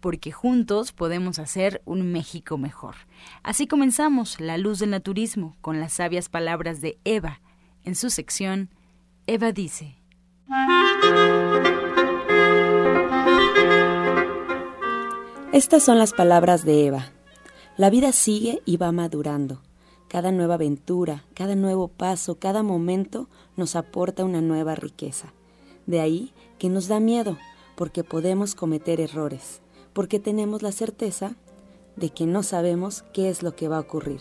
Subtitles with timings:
[0.00, 2.94] porque juntos podemos hacer un México mejor.
[3.42, 7.40] Así comenzamos La Luz del Naturismo con las sabias palabras de Eva.
[7.84, 8.70] En su sección,
[9.26, 9.96] Eva dice.
[15.52, 17.12] Estas son las palabras de Eva.
[17.76, 19.62] La vida sigue y va madurando.
[20.08, 25.32] Cada nueva aventura, cada nuevo paso, cada momento nos aporta una nueva riqueza.
[25.86, 27.38] De ahí que nos da miedo,
[27.76, 31.36] porque podemos cometer errores porque tenemos la certeza
[31.96, 34.20] de que no sabemos qué es lo que va a ocurrir.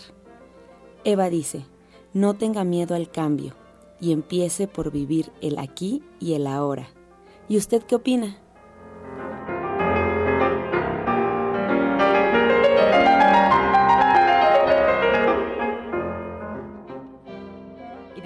[1.04, 1.66] Eva dice,
[2.14, 3.54] no tenga miedo al cambio
[4.02, 6.90] y empiece por vivir el aquí y el ahora.
[7.48, 8.38] ¿Y usted qué opina?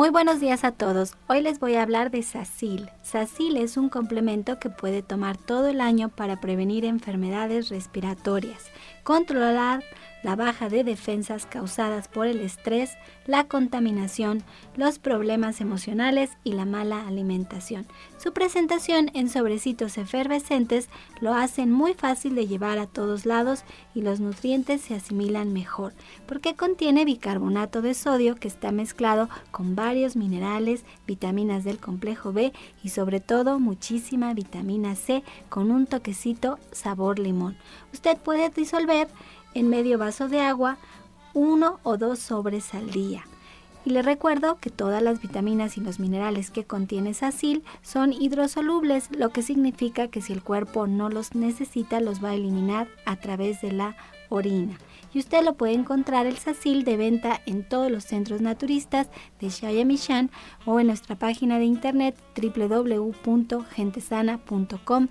[0.00, 1.12] Muy buenos días a todos.
[1.26, 2.88] Hoy les voy a hablar de Sacil.
[3.02, 8.70] Sacil es un complemento que puede tomar todo el año para prevenir enfermedades respiratorias,
[9.04, 9.84] controlar
[10.22, 12.92] la baja de defensas causadas por el estrés,
[13.26, 14.42] la contaminación,
[14.76, 17.86] los problemas emocionales y la mala alimentación.
[18.18, 20.88] Su presentación en sobrecitos efervescentes
[21.20, 23.64] lo hacen muy fácil de llevar a todos lados
[23.94, 25.92] y los nutrientes se asimilan mejor,
[26.26, 32.52] porque contiene bicarbonato de sodio que está mezclado con varios minerales, vitaminas del complejo B
[32.82, 37.56] y sobre todo muchísima vitamina C con un toquecito sabor limón.
[37.92, 39.08] Usted puede disolver
[39.54, 40.78] en medio vaso de agua,
[41.34, 43.24] uno o dos sobres al día.
[43.84, 49.08] Y le recuerdo que todas las vitaminas y los minerales que contiene Sacil son hidrosolubles,
[49.16, 53.16] lo que significa que si el cuerpo no los necesita, los va a eliminar a
[53.16, 53.96] través de la
[54.28, 54.76] orina
[55.12, 59.08] y usted lo puede encontrar el Sacil de venta en todos los centros naturistas
[59.40, 60.30] de Shayamishan
[60.64, 65.10] o en nuestra página de internet www.gentesana.com.mx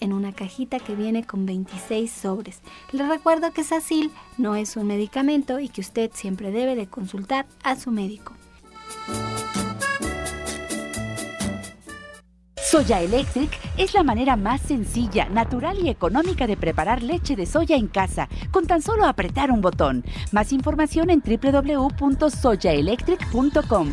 [0.00, 2.60] en una cajita que viene con 26 sobres.
[2.92, 7.46] Le recuerdo que Sacil no es un medicamento y que usted siempre debe de consultar
[7.64, 8.32] a su médico.
[12.72, 17.76] Soya Electric es la manera más sencilla, natural y económica de preparar leche de soya
[17.76, 20.02] en casa, con tan solo apretar un botón.
[20.30, 23.92] Más información en www.soyaelectric.com.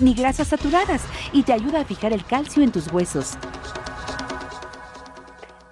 [0.00, 3.36] ni grasas saturadas y te ayuda a fijar el calcio en tus huesos.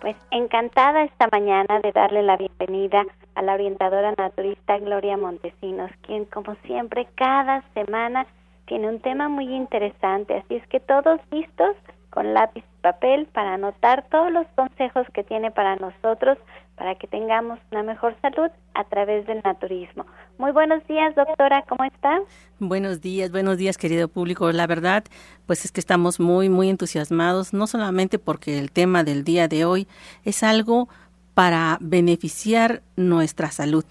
[0.00, 3.04] Pues encantada esta mañana de darle la bienvenida
[3.34, 8.26] a la orientadora naturista Gloria Montesinos, quien como siempre cada semana
[8.66, 11.74] tiene un tema muy interesante, así es que todos listos
[12.10, 16.38] con lápiz y papel para anotar todos los consejos que tiene para nosotros
[16.76, 20.06] para que tengamos una mejor salud a través del naturismo.
[20.38, 22.20] Muy buenos días, doctora, ¿cómo está?
[22.58, 24.52] Buenos días, buenos días, querido público.
[24.52, 25.04] La verdad,
[25.46, 29.64] pues es que estamos muy, muy entusiasmados, no solamente porque el tema del día de
[29.64, 29.88] hoy
[30.24, 30.88] es algo
[31.34, 33.84] para beneficiar nuestra salud.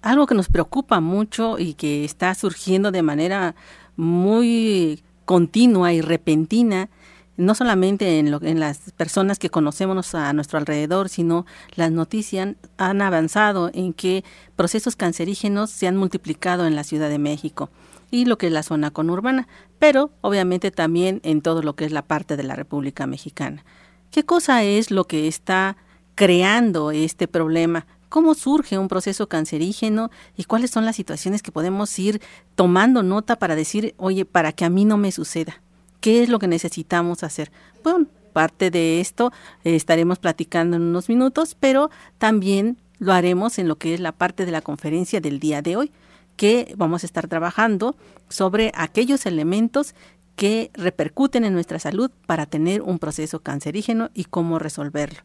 [0.00, 3.54] Algo que nos preocupa mucho y que está surgiendo de manera
[3.96, 6.88] muy continua y repentina
[7.36, 12.54] no solamente en, lo, en las personas que conocemos a nuestro alrededor, sino las noticias
[12.76, 14.24] han avanzado en que
[14.56, 17.70] procesos cancerígenos se han multiplicado en la Ciudad de México
[18.10, 19.48] y lo que es la zona conurbana,
[19.78, 23.64] pero obviamente también en todo lo que es la parte de la República Mexicana.
[24.12, 25.76] ¿Qué cosa es lo que está
[26.14, 27.86] creando este problema?
[28.08, 32.22] ¿Cómo surge un proceso cancerígeno y cuáles son las situaciones que podemos ir
[32.54, 35.63] tomando nota para decir, oye, para que a mí no me suceda?
[36.04, 37.50] ¿Qué es lo que necesitamos hacer?
[37.82, 38.04] Bueno,
[38.34, 39.32] parte de esto
[39.64, 44.12] eh, estaremos platicando en unos minutos, pero también lo haremos en lo que es la
[44.12, 45.92] parte de la conferencia del día de hoy,
[46.36, 47.96] que vamos a estar trabajando
[48.28, 49.94] sobre aquellos elementos
[50.36, 55.20] que repercuten en nuestra salud para tener un proceso cancerígeno y cómo resolverlo.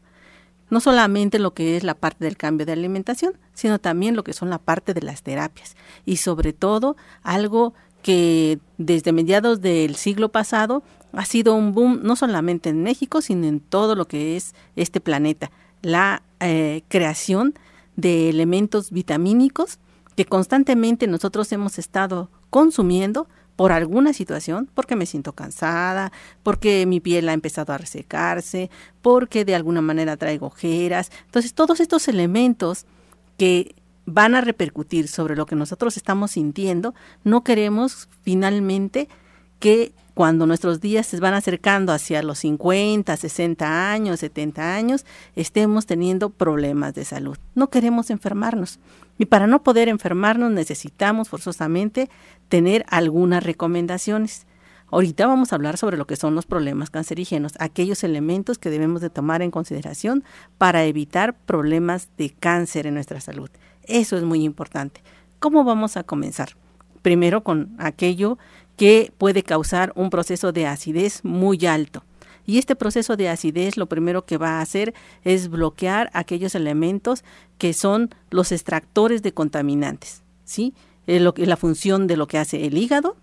[0.70, 4.32] No solamente lo que es la parte del cambio de alimentación, sino también lo que
[4.32, 10.30] son la parte de las terapias y sobre todo algo que desde mediados del siglo
[10.30, 10.82] pasado
[11.12, 15.00] ha sido un boom no solamente en México, sino en todo lo que es este
[15.00, 15.50] planeta,
[15.82, 17.54] la eh, creación
[17.96, 19.78] de elementos vitamínicos
[20.16, 26.12] que constantemente nosotros hemos estado consumiendo por alguna situación, porque me siento cansada,
[26.42, 28.70] porque mi piel ha empezado a resecarse,
[29.02, 31.10] porque de alguna manera traigo ojeras.
[31.26, 32.86] Entonces, todos estos elementos
[33.36, 33.74] que
[34.06, 36.94] van a repercutir sobre lo que nosotros estamos sintiendo,
[37.24, 39.08] no queremos finalmente
[39.58, 45.06] que cuando nuestros días se van acercando hacia los 50, 60 años, 70 años,
[45.36, 47.38] estemos teniendo problemas de salud.
[47.54, 48.80] No queremos enfermarnos.
[49.18, 52.10] Y para no poder enfermarnos necesitamos forzosamente
[52.48, 54.46] tener algunas recomendaciones.
[54.90, 59.00] Ahorita vamos a hablar sobre lo que son los problemas cancerígenos, aquellos elementos que debemos
[59.00, 60.24] de tomar en consideración
[60.58, 63.50] para evitar problemas de cáncer en nuestra salud.
[63.90, 65.02] Eso es muy importante.
[65.40, 66.50] ¿Cómo vamos a comenzar?
[67.02, 68.38] Primero con aquello
[68.76, 72.04] que puede causar un proceso de acidez muy alto.
[72.46, 74.94] Y este proceso de acidez lo primero que va a hacer
[75.24, 77.24] es bloquear aquellos elementos
[77.58, 80.72] que son los extractores de contaminantes, ¿sí?
[81.08, 83.16] Eh, la función de lo que hace el hígado,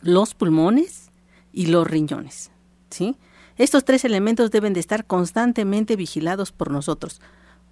[0.00, 1.10] los pulmones
[1.52, 2.52] y los riñones,
[2.88, 3.16] ¿sí?
[3.58, 7.20] Estos tres elementos deben de estar constantemente vigilados por nosotros.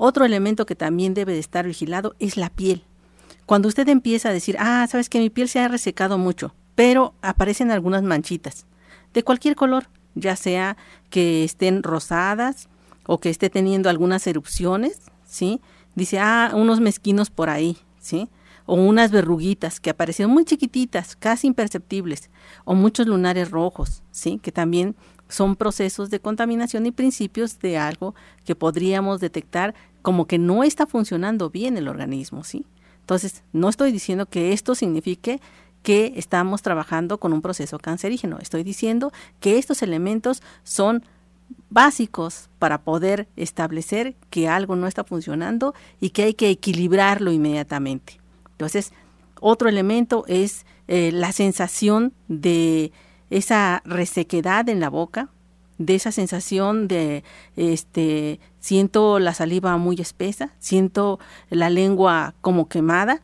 [0.02, 2.84] Otro elemento que también debe de estar vigilado es la piel.
[3.44, 7.12] Cuando usted empieza a decir, ah, sabes que mi piel se ha resecado mucho, pero
[7.20, 8.64] aparecen algunas manchitas,
[9.12, 10.78] de cualquier color, ya sea
[11.10, 12.70] que estén rosadas
[13.04, 15.60] o que esté teniendo algunas erupciones, ¿sí?
[15.94, 18.30] Dice, ah, unos mezquinos por ahí, ¿sí?
[18.64, 22.30] O unas verruguitas que aparecieron muy chiquititas, casi imperceptibles,
[22.64, 24.40] o muchos lunares rojos, ¿sí?
[24.42, 24.96] Que también
[25.30, 28.14] son procesos de contaminación y principios de algo
[28.44, 32.64] que podríamos detectar como que no está funcionando bien el organismo, ¿sí?
[33.00, 35.40] Entonces, no estoy diciendo que esto signifique
[35.82, 38.38] que estamos trabajando con un proceso cancerígeno.
[38.38, 41.04] Estoy diciendo que estos elementos son
[41.70, 48.20] básicos para poder establecer que algo no está funcionando y que hay que equilibrarlo inmediatamente.
[48.52, 48.92] Entonces,
[49.40, 52.92] otro elemento es eh, la sensación de
[53.30, 55.30] esa resequedad en la boca,
[55.78, 57.24] de esa sensación de
[57.56, 61.18] este siento la saliva muy espesa, siento
[61.48, 63.22] la lengua como quemada,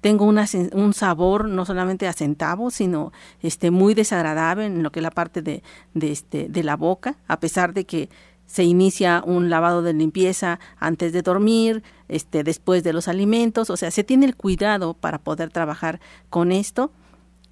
[0.00, 3.12] tengo un sabor no solamente a centavo, sino
[3.42, 5.64] este, muy desagradable en lo que es la parte de,
[5.94, 8.08] de, este, de la boca, a pesar de que
[8.46, 13.76] se inicia un lavado de limpieza antes de dormir, este, después de los alimentos, o
[13.76, 16.92] sea, se tiene el cuidado para poder trabajar con esto.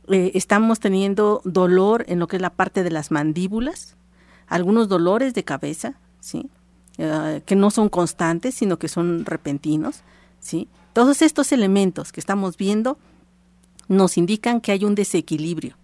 [0.09, 3.97] Eh, estamos teniendo dolor en lo que es la parte de las mandíbulas,
[4.47, 6.49] algunos dolores de cabeza, ¿sí?
[6.99, 10.03] Eh, que no son constantes, sino que son repentinos,
[10.39, 10.69] ¿sí?
[10.93, 12.99] Todos estos elementos que estamos viendo
[13.89, 15.77] nos indican que hay un desequilibrio.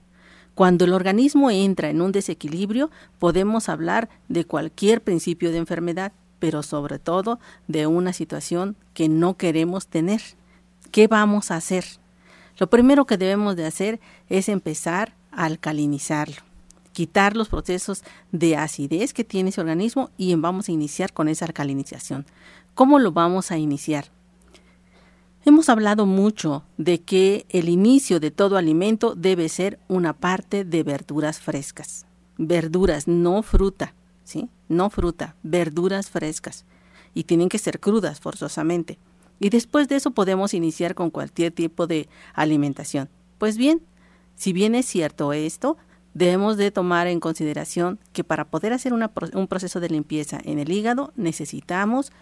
[0.54, 6.62] Cuando el organismo entra en un desequilibrio, podemos hablar de cualquier principio de enfermedad, pero
[6.62, 10.20] sobre todo de una situación que no queremos tener.
[10.92, 11.84] ¿Qué vamos a hacer?
[12.58, 16.36] Lo primero que debemos de hacer es empezar a alcalinizarlo,
[16.92, 21.44] quitar los procesos de acidez que tiene ese organismo y vamos a iniciar con esa
[21.46, 22.26] alcalinización.
[22.74, 24.10] ¿Cómo lo vamos a iniciar?
[25.44, 30.82] Hemos hablado mucho de que el inicio de todo alimento debe ser una parte de
[30.82, 32.04] verduras frescas.
[32.36, 34.50] Verduras, no fruta, ¿sí?
[34.68, 36.66] No fruta, verduras frescas.
[37.14, 38.98] Y tienen que ser crudas forzosamente.
[39.38, 43.08] Y después de eso podemos iniciar con cualquier tipo de alimentación.
[43.38, 43.80] Pues bien,
[44.36, 45.78] si bien es cierto esto,
[46.14, 50.70] debemos de tomar en consideración que para poder hacer un proceso de limpieza en el
[50.70, 52.12] hígado necesitamos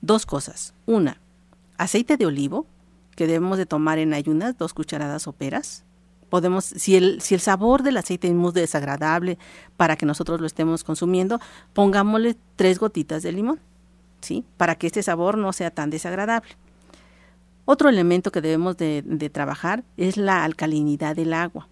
[0.00, 0.74] dos cosas.
[0.86, 1.20] Una,
[1.76, 2.66] aceite de olivo,
[3.16, 5.84] que debemos de tomar en ayunas, dos cucharadas soperas,
[6.30, 9.38] podemos, si el, si el sabor del aceite es muy desagradable
[9.76, 11.40] para que nosotros lo estemos consumiendo,
[11.74, 13.60] pongámosle tres gotitas de limón,
[14.20, 14.44] ¿sí?
[14.56, 16.50] Para que este sabor no sea tan desagradable.
[17.66, 21.68] Otro elemento que debemos de, de trabajar es la alcalinidad del agua.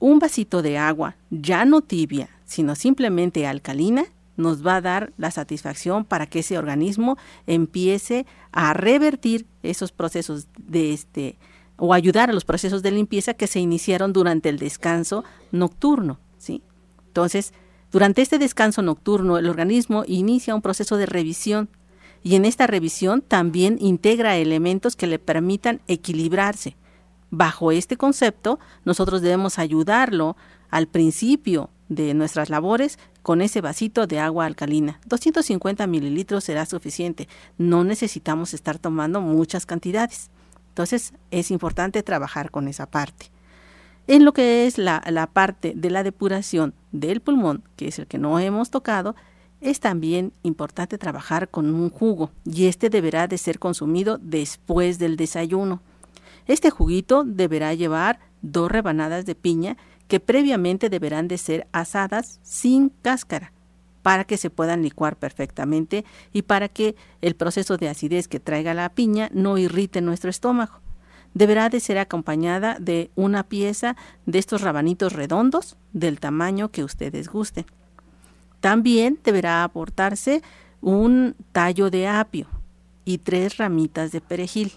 [0.00, 5.30] Un vasito de agua, ya no tibia, sino simplemente alcalina, nos va a dar la
[5.30, 7.16] satisfacción para que ese organismo
[7.46, 11.38] empiece a revertir esos procesos de este
[11.76, 16.62] o ayudar a los procesos de limpieza que se iniciaron durante el descanso nocturno, ¿sí?
[17.06, 17.54] Entonces,
[17.90, 21.68] durante este descanso nocturno el organismo inicia un proceso de revisión
[22.22, 26.76] y en esta revisión también integra elementos que le permitan equilibrarse.
[27.30, 30.36] Bajo este concepto, nosotros debemos ayudarlo
[30.70, 35.00] al principio de nuestras labores con ese vasito de agua alcalina.
[35.06, 37.28] 250 mililitros será suficiente.
[37.58, 40.30] No necesitamos estar tomando muchas cantidades.
[40.68, 43.30] Entonces es importante trabajar con esa parte.
[44.06, 48.18] En lo que es la, parte de la depuración del pulmón, que es el que
[48.18, 49.14] no hemos tocado,
[49.60, 55.16] es también importante trabajar con un jugo y este deberá de ser consumido después del
[55.16, 55.82] desayuno.
[56.50, 59.76] Este juguito deberá llevar dos rebanadas de piña
[60.08, 63.52] que previamente deberán de ser asadas sin cáscara
[64.02, 68.74] para que se puedan licuar perfectamente y para que el proceso de acidez que traiga
[68.74, 70.80] la piña no irrite nuestro estómago.
[71.34, 73.94] Deberá de ser acompañada de una pieza
[74.26, 77.64] de estos rabanitos redondos del tamaño que ustedes gusten.
[78.58, 80.42] También deberá aportarse
[80.80, 82.48] un tallo de apio
[83.04, 84.72] y tres ramitas de perejil.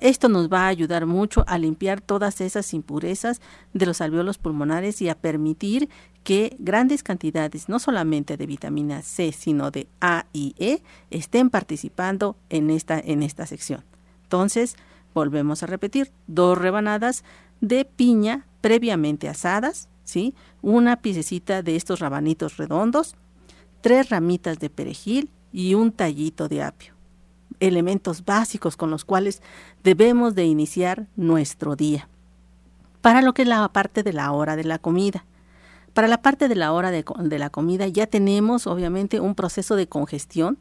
[0.00, 3.40] Esto nos va a ayudar mucho a limpiar todas esas impurezas
[3.72, 5.88] de los alveolos pulmonares y a permitir
[6.22, 12.36] que grandes cantidades, no solamente de vitamina C, sino de A y E, estén participando
[12.48, 13.84] en esta, en esta sección.
[14.22, 14.76] Entonces,
[15.14, 17.24] volvemos a repetir, dos rebanadas
[17.60, 20.34] de piña previamente asadas, ¿sí?
[20.62, 23.16] Una piececita de estos rabanitos redondos,
[23.80, 26.97] tres ramitas de perejil y un tallito de apio.
[27.60, 29.42] Elementos básicos con los cuales
[29.82, 32.08] debemos de iniciar nuestro día.
[33.00, 35.24] Para lo que es la parte de la hora de la comida.
[35.94, 37.04] Para la parte de la hora de,
[37.38, 40.58] la comida ya tenemos obviamente un proceso de congestión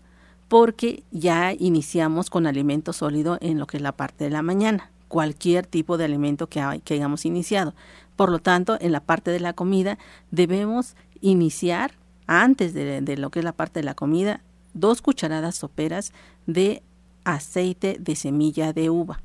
[0.48, 4.90] porque ya iniciamos con alimento sólido en lo que es la parte de la mañana,
[5.08, 7.76] cualquier tipo de alimento que, hayamos iniciado.
[8.16, 10.00] Por lo tanto, en la parte de la comida
[10.32, 11.92] debemos iniciar,
[12.26, 14.42] antes de, de lo que es la parte de la comida,
[14.74, 16.12] dos cucharadas soperas
[16.46, 16.82] de
[17.24, 19.22] aceite de semilla de uva.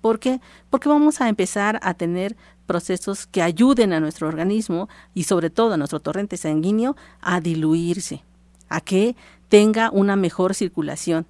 [0.00, 0.40] ¿Por qué?
[0.70, 5.74] Porque vamos a empezar a tener procesos que ayuden a nuestro organismo y sobre todo
[5.74, 8.22] a nuestro torrente sanguíneo a diluirse,
[8.68, 9.16] a que
[9.48, 11.26] tenga una mejor circulación.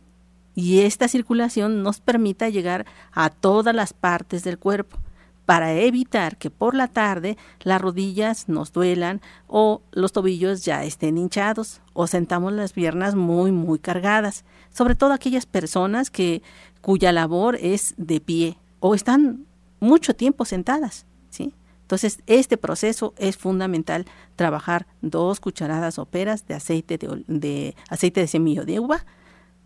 [0.54, 4.98] Y esta circulación nos permita llegar a todas las partes del cuerpo
[5.48, 11.16] para evitar que por la tarde las rodillas nos duelan o los tobillos ya estén
[11.16, 16.42] hinchados o sentamos las piernas muy muy cargadas, sobre todo aquellas personas que
[16.82, 19.46] cuya labor es de pie o están
[19.80, 21.06] mucho tiempo sentadas.
[21.30, 21.54] ¿sí?
[21.80, 24.04] Entonces, este proceso es fundamental,
[24.36, 29.06] trabajar dos cucharadas soperas de aceite de, de aceite de semillo de uva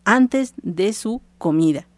[0.05, 1.89] antes de su comida.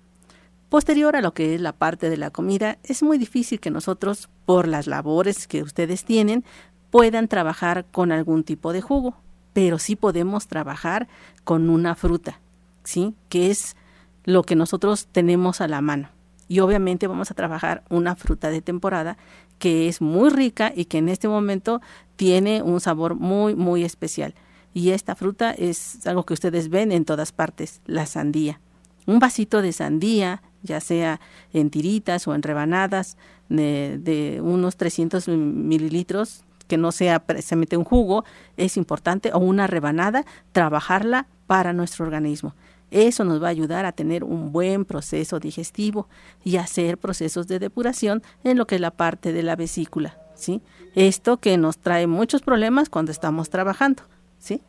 [0.74, 4.28] Posterior a lo que es la parte de la comida, es muy difícil que nosotros,
[4.44, 6.44] por las labores que ustedes tienen,
[6.90, 9.14] puedan trabajar con algún tipo de jugo,
[9.52, 11.06] pero sí podemos trabajar
[11.44, 12.40] con una fruta,
[12.82, 13.14] ¿sí?
[13.28, 13.76] Que es
[14.24, 16.08] lo que nosotros tenemos a la mano.
[16.48, 19.16] Y obviamente vamos a trabajar una fruta de temporada
[19.60, 21.82] que es muy rica y que en este momento
[22.16, 24.34] tiene un sabor muy, muy especial.
[24.72, 28.60] Y esta fruta es algo que ustedes ven en todas partes, la sandía.
[29.06, 31.20] Un vasito de sandía, ya sea
[31.52, 33.16] en tiritas o en rebanadas
[33.48, 38.24] de, unos 300 mililitros, que no sea precisamente un jugo,
[38.56, 42.54] es importante, o una rebanada, trabajarla para nuestro organismo.
[42.90, 46.08] Eso nos va a ayudar a tener un buen proceso digestivo
[46.42, 50.62] y hacer procesos de depuración en lo que es la parte de la vesícula, ¿sí?
[50.94, 54.04] Esto que nos trae muchos problemas cuando estamos trabajando,
[54.38, 54.62] ¿sí?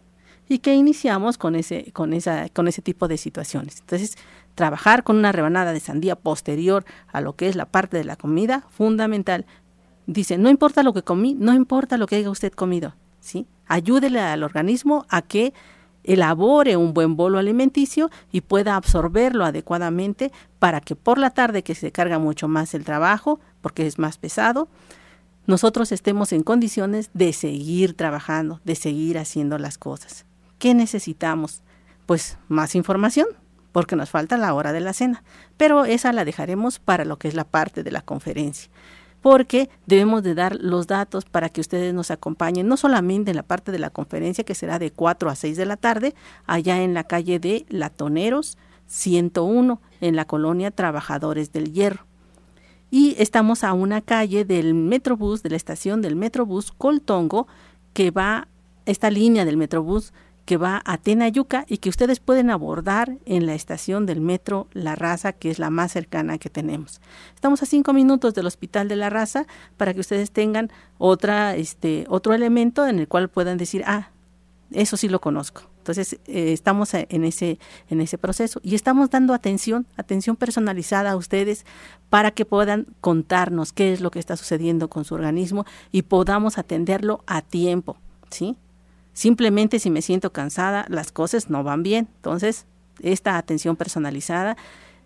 [0.49, 3.79] Y que iniciamos con ese, con esa, con ese tipo de situaciones.
[3.81, 4.17] Entonces,
[4.55, 8.15] trabajar con una rebanada de sandía posterior a lo que es la parte de la
[8.15, 9.45] comida, fundamental.
[10.07, 13.45] Dice, no importa lo que comí, no importa lo que haya usted comido, ¿sí?
[13.67, 15.53] Ayúdele al organismo a que
[16.03, 21.75] elabore un buen bolo alimenticio y pueda absorberlo adecuadamente para que por la tarde que
[21.75, 24.67] se carga mucho más el trabajo, porque es más pesado,
[25.47, 30.25] nosotros estemos en condiciones de seguir trabajando, de seguir haciendo las cosas.
[30.59, 31.62] ¿Qué necesitamos?
[32.05, 33.27] Pues más información,
[33.75, 35.22] porque nos falta la hora de la cena,
[35.58, 38.72] pero esa la dejaremos para lo que es la parte de la conferencia.
[39.22, 43.44] porque debemos de dar los datos para que ustedes nos acompañen, no solamente en la
[43.44, 46.15] parte de la conferencia que será de 4 a 6 de la tarde,
[46.46, 52.05] allá en la calle de Latoneros 101, en la colonia Trabajadores del Hierro.
[52.91, 57.48] Y estamos a una calle del Metrobús, de la estación del Metrobús Coltongo,
[57.91, 58.48] que va,
[58.86, 60.13] esta línea del Metrobús
[60.45, 64.95] que va a Tenayuca y que ustedes pueden abordar en la estación del metro La
[64.95, 67.01] Raza, que es la más cercana que tenemos.
[67.33, 72.05] Estamos a cinco minutos del Hospital de La Raza para que ustedes tengan otra, este,
[72.09, 74.11] otro elemento en el cual puedan decir, ah,
[74.71, 75.63] eso sí lo conozco.
[75.79, 77.59] Entonces, eh, estamos en ese,
[77.89, 81.63] en ese proceso y estamos dando atención, atención personalizada a ustedes
[82.09, 86.57] para que puedan contarnos qué es lo que está sucediendo con su organismo y podamos
[86.57, 87.97] atenderlo a tiempo,
[88.31, 88.57] ¿sí?
[89.15, 92.10] Simplemente si me siento cansada, las cosas no van bien.
[92.17, 92.65] Entonces,
[93.01, 94.57] esta atención personalizada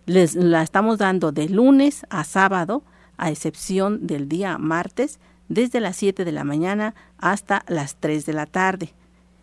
[0.08, 2.82] les la estamos dando de lunes a sábado,
[3.18, 8.34] a excepción del día martes, desde las 7 de la mañana hasta las 3 de
[8.34, 8.94] la tarde.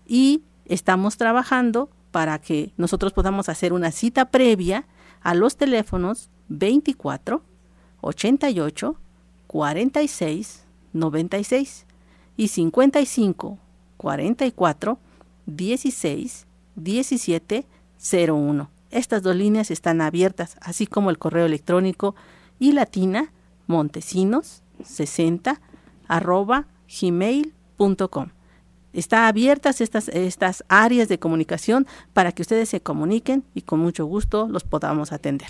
[0.04, 4.84] Y estamos trabajando para que nosotros podamos hacer una cita previa
[5.22, 7.40] a los teléfonos 24
[8.00, 8.96] 88
[9.46, 11.86] 46 96
[12.36, 13.58] y 55
[13.96, 14.98] 44
[15.46, 17.66] 16 17
[18.12, 18.70] 01.
[18.90, 22.14] Estas dos líneas están abiertas, así como el correo electrónico
[22.58, 23.32] y latina
[23.66, 25.60] montesinos 60
[26.08, 26.66] arroba
[27.00, 28.28] gmail.com.
[28.92, 34.06] Está abiertas estas, estas áreas de comunicación para que ustedes se comuniquen y con mucho
[34.06, 35.48] gusto los podamos atender.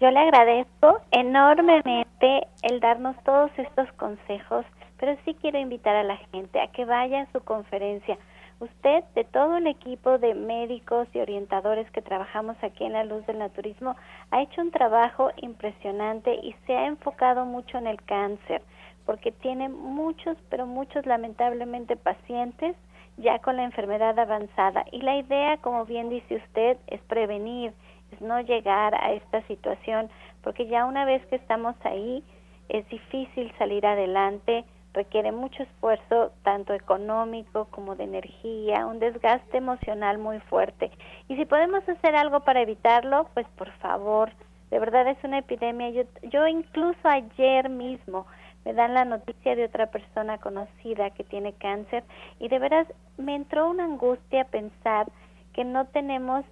[0.00, 4.66] Yo le agradezco enormemente el darnos todos estos consejos
[4.98, 8.18] pero sí quiero invitar a la gente a que vaya a su conferencia.
[8.60, 13.24] Usted, de todo el equipo de médicos y orientadores que trabajamos aquí en la Luz
[13.26, 13.94] del Naturismo,
[14.32, 18.62] ha hecho un trabajo impresionante y se ha enfocado mucho en el cáncer,
[19.06, 22.74] porque tiene muchos, pero muchos lamentablemente pacientes
[23.16, 24.84] ya con la enfermedad avanzada.
[24.90, 27.72] Y la idea, como bien dice usted, es prevenir,
[28.10, 30.10] es no llegar a esta situación,
[30.42, 32.24] porque ya una vez que estamos ahí,
[32.68, 40.18] es difícil salir adelante requiere mucho esfuerzo, tanto económico como de energía, un desgaste emocional
[40.18, 40.90] muy fuerte.
[41.28, 44.32] Y si podemos hacer algo para evitarlo, pues por favor,
[44.70, 45.90] de verdad es una epidemia.
[45.90, 48.26] Yo, yo incluso ayer mismo
[48.64, 52.04] me dan la noticia de otra persona conocida que tiene cáncer
[52.38, 55.06] y de veras me entró una angustia pensar
[55.52, 56.44] que no tenemos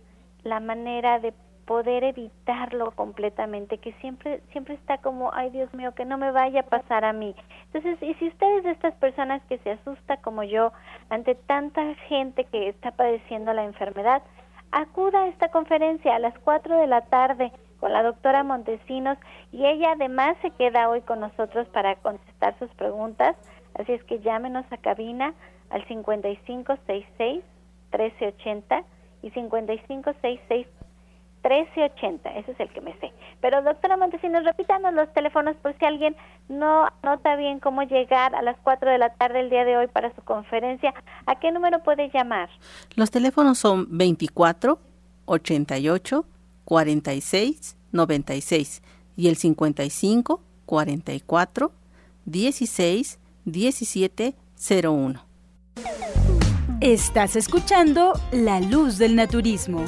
[0.44, 1.32] la manera de
[1.66, 6.60] poder evitarlo completamente, que siempre siempre está como, ay Dios mío, que no me vaya
[6.60, 7.34] a pasar a mí.
[7.66, 10.72] Entonces, y si ustedes de estas personas que se asusta como yo
[11.10, 14.22] ante tanta gente que está padeciendo la enfermedad,
[14.70, 19.18] acuda a esta conferencia a las 4 de la tarde con la doctora Montesinos
[19.52, 23.36] y ella además se queda hoy con nosotros para contestar sus preguntas,
[23.74, 25.34] así es que llámenos a cabina
[25.70, 27.44] al 5566
[27.92, 28.84] 1380
[29.22, 30.75] y 5566
[31.48, 33.12] 1380, ese es el que me sé.
[33.40, 36.16] Pero doctora Montesinos, repítanos los teléfonos por si alguien
[36.48, 39.86] no nota bien cómo llegar a las 4 de la tarde el día de hoy
[39.86, 40.94] para su conferencia.
[41.26, 42.48] ¿A qué número puede llamar?
[42.94, 44.78] Los teléfonos son 24
[45.26, 46.24] 88
[46.64, 48.82] 46 96
[49.16, 51.72] y el 55 44
[52.24, 54.34] 16 17
[54.84, 55.26] 01.
[56.80, 59.84] Estás escuchando La Luz del Naturismo.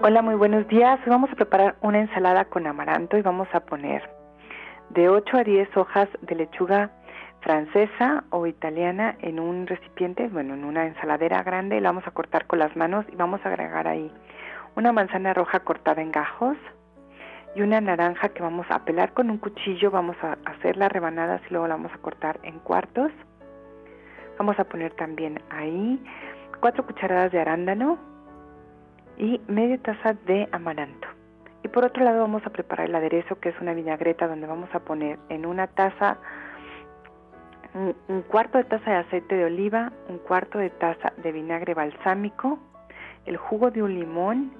[0.00, 0.98] Hola, muy buenos días.
[1.04, 4.08] Hoy vamos a preparar una ensalada con amaranto y vamos a poner
[4.90, 6.90] de 8 a 10 hojas de lechuga
[7.40, 12.46] francesa o italiana en un recipiente, bueno, en una ensaladera grande, la vamos a cortar
[12.46, 14.12] con las manos y vamos a agregar ahí
[14.78, 16.56] una manzana roja cortada en gajos
[17.56, 21.40] y una naranja que vamos a pelar con un cuchillo, vamos a hacer las rebanadas
[21.48, 23.10] y luego la vamos a cortar en cuartos.
[24.38, 26.00] Vamos a poner también ahí
[26.60, 27.98] cuatro cucharadas de arándano
[29.16, 31.08] y media taza de amaranto.
[31.64, 34.72] Y por otro lado vamos a preparar el aderezo que es una vinagreta donde vamos
[34.72, 36.18] a poner en una taza
[37.74, 42.58] un, cuarto de taza de aceite de oliva, un cuarto de taza de vinagre balsámico,
[43.26, 44.52] el jugo de un limón,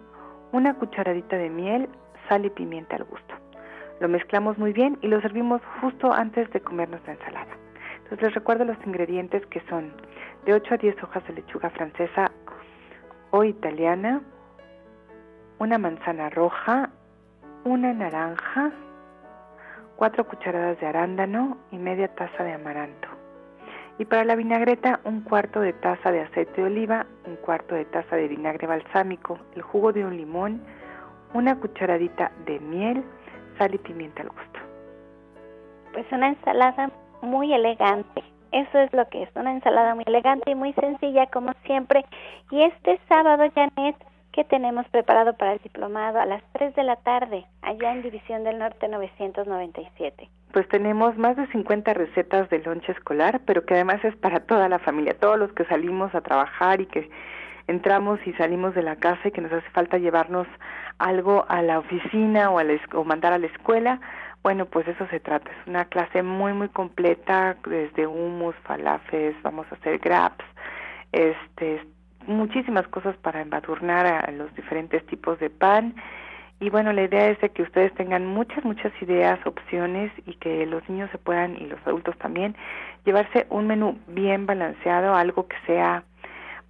[0.53, 1.89] una cucharadita de miel,
[2.29, 3.35] sal y pimienta al gusto.
[4.01, 7.57] Lo mezclamos muy bien y lo servimos justo antes de comer nuestra ensalada.
[7.97, 9.93] Entonces les recuerdo los ingredientes que son
[10.45, 12.31] de 8 a 10 hojas de lechuga francesa
[13.31, 14.23] o italiana,
[15.59, 16.91] una manzana roja,
[17.65, 18.73] una naranja,
[19.99, 23.09] cuatro cucharadas de arándano y media taza de amaranto.
[23.99, 27.85] Y para la vinagreta, un cuarto de taza de aceite de oliva, un cuarto de
[27.85, 30.63] taza de vinagre balsámico, el jugo de un limón,
[31.35, 33.03] una cucharadita de miel,
[33.59, 34.61] sal y pimienta al gusto.
[35.93, 38.23] Pues una ensalada muy elegante.
[38.53, 42.07] Eso es lo que es, una ensalada muy elegante y muy sencilla como siempre.
[42.53, 43.97] Y este sábado, Janet,
[44.33, 48.45] ¿qué tenemos preparado para el diplomado a las 3 de la tarde, allá en División
[48.45, 50.29] del Norte 997?
[50.53, 54.69] Pues tenemos más de 50 recetas de lonche escolar, pero que además es para toda
[54.69, 57.11] la familia, todos los que salimos a trabajar y que
[57.67, 60.47] entramos y salimos de la casa y que nos hace falta llevarnos
[60.99, 62.65] algo a la oficina o, a
[62.95, 64.01] o mandar a la escuela,
[64.43, 65.51] bueno, pues eso se trata.
[65.51, 70.45] Es una clase muy, muy completa, desde hummus, falafes, vamos a hacer grabs,
[71.13, 71.83] este,
[72.29, 75.95] muchísimas cosas para embadurnar a los diferentes tipos de pan.
[76.61, 80.67] Y bueno, la idea es de que ustedes tengan muchas, muchas ideas, opciones y que
[80.67, 82.57] los niños se puedan, y los adultos también,
[83.05, 86.03] llevarse un menú bien balanceado, algo que sea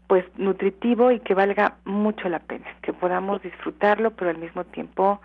[0.06, 5.20] pues nutritivo y que valga mucho la pena, que podamos disfrutarlo, pero al mismo tiempo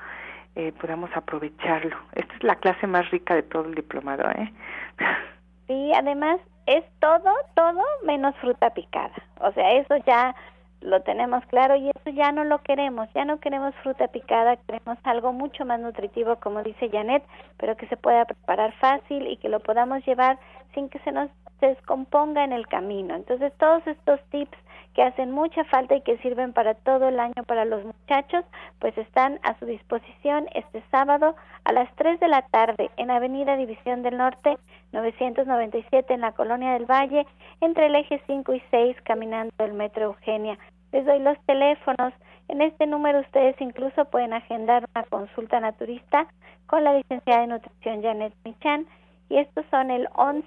[0.56, 1.96] eh, podamos aprovecharlo.
[2.14, 4.52] Esta es la clase más rica de todo el diplomado, ¿eh?
[5.68, 9.16] Sí, además es todo, todo menos fruta picada.
[9.40, 10.36] O sea, eso ya
[10.82, 14.98] lo tenemos claro y eso ya no lo queremos, ya no queremos fruta picada, queremos
[15.04, 17.24] algo mucho más nutritivo, como dice Janet,
[17.58, 20.38] pero que se pueda preparar fácil y que lo podamos llevar
[20.74, 21.30] sin que se nos
[21.62, 23.16] descomponga en el camino.
[23.16, 24.58] Entonces, todos estos tips
[24.94, 28.46] que hacen mucha falta y que sirven para todo el año para los muchachos,
[28.80, 33.58] pues están a su disposición este sábado a las 3 de la tarde en Avenida
[33.58, 34.58] División del Norte
[34.92, 37.26] 997 en la Colonia del Valle,
[37.62, 40.58] entre el eje 5 y 6 caminando el Metro Eugenia.
[40.92, 42.14] Les doy los teléfonos.
[42.48, 46.28] En este número ustedes incluso pueden agendar una consulta naturista
[46.68, 48.86] con la licenciada de nutrición Janet Michan
[49.30, 50.44] y estos son el 11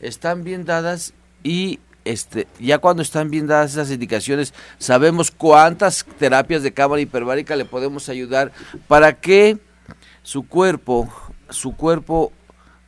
[0.00, 6.62] están bien dadas y este, ya cuando están bien dadas esas indicaciones, sabemos cuántas terapias
[6.62, 8.50] de cámara hiperbárica le podemos ayudar
[8.86, 9.58] para que
[10.22, 11.12] su cuerpo,
[11.50, 12.32] su cuerpo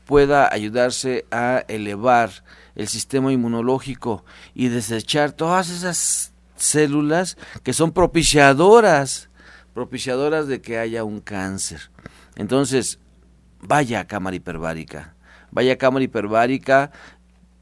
[0.07, 2.31] pueda ayudarse a elevar
[2.75, 9.29] el sistema inmunológico y desechar todas esas células que son propiciadoras,
[9.75, 11.91] propiciadoras de que haya un cáncer.
[12.37, 12.99] Entonces,
[13.61, 15.15] vaya a cámara hiperbárica,
[15.51, 16.91] vaya cámara hiperbárica,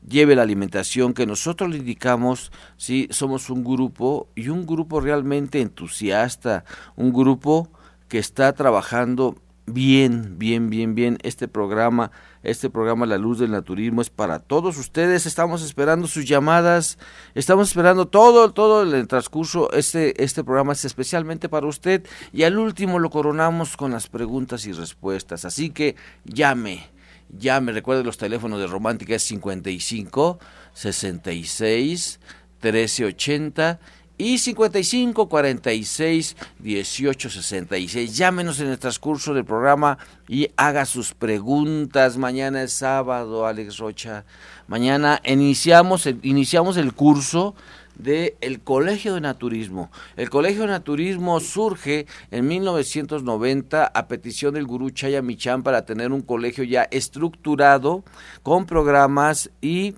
[0.08, 5.60] lleve la alimentación que nosotros le indicamos, si somos un grupo y un grupo realmente
[5.60, 6.64] entusiasta,
[6.96, 7.70] un grupo
[8.08, 12.10] que está trabajando bien, bien, bien, bien este programa
[12.42, 15.26] este programa La Luz del Naturismo es para todos ustedes.
[15.26, 16.98] Estamos esperando sus llamadas.
[17.34, 19.72] Estamos esperando todo, todo el transcurso.
[19.72, 22.06] Este, este programa es especialmente para usted.
[22.32, 25.44] Y al último lo coronamos con las preguntas y respuestas.
[25.44, 26.97] Así que llame.
[27.36, 27.72] Llame.
[27.72, 30.38] Recuerde los teléfonos de Romántica es 55
[30.72, 32.20] 66
[32.62, 33.80] 1380
[34.18, 38.16] y 55 46 18 66.
[38.16, 42.18] Llámenos en el transcurso del programa y haga sus preguntas.
[42.18, 44.24] Mañana es sábado, Alex Rocha.
[44.66, 47.54] Mañana iniciamos iniciamos el curso
[47.98, 49.90] del el Colegio de Naturismo.
[50.16, 56.12] El Colegio de Naturismo surge en 1990 a petición del gurú Chaya Michan para tener
[56.12, 58.04] un colegio ya estructurado
[58.42, 59.94] con programas y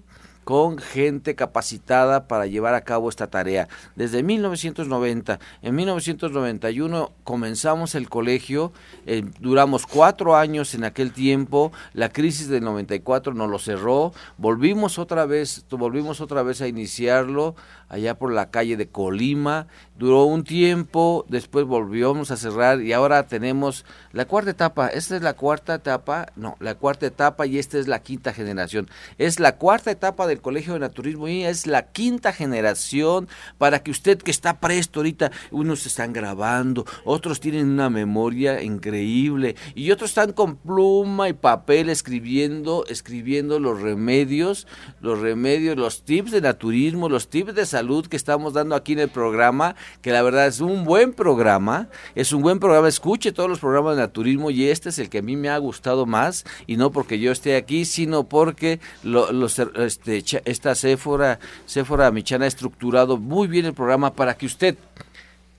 [0.50, 3.68] con gente capacitada para llevar a cabo esta tarea.
[3.94, 8.72] Desde 1990, en 1991 comenzamos el colegio,
[9.06, 14.98] eh, duramos cuatro años en aquel tiempo, la crisis del 94 nos lo cerró, volvimos
[14.98, 17.54] otra vez, volvimos otra vez a iniciarlo
[17.90, 19.66] allá por la calle de Colima,
[19.98, 25.22] duró un tiempo, después volvimos a cerrar y ahora tenemos la cuarta etapa, esta es
[25.22, 28.88] la cuarta etapa, no, la cuarta etapa y esta es la quinta generación.
[29.18, 33.90] Es la cuarta etapa del Colegio de Naturismo y es la quinta generación para que
[33.90, 40.12] usted que está presto ahorita, unos están grabando, otros tienen una memoria increíble y otros
[40.12, 44.66] están con pluma y papel escribiendo, escribiendo los remedios,
[45.00, 49.00] los remedios, los tips de naturismo, los tips de salud que estamos dando aquí en
[49.00, 53.48] el programa que la verdad es un buen programa, es un buen programa, escuche todos
[53.48, 56.44] los programas de naturismo y este es el que a mí me ha gustado más
[56.66, 62.48] y no porque yo esté aquí, sino porque los, este, esta Sephora, Sephora Michana ha
[62.48, 64.76] estructurado muy bien el programa para que usted,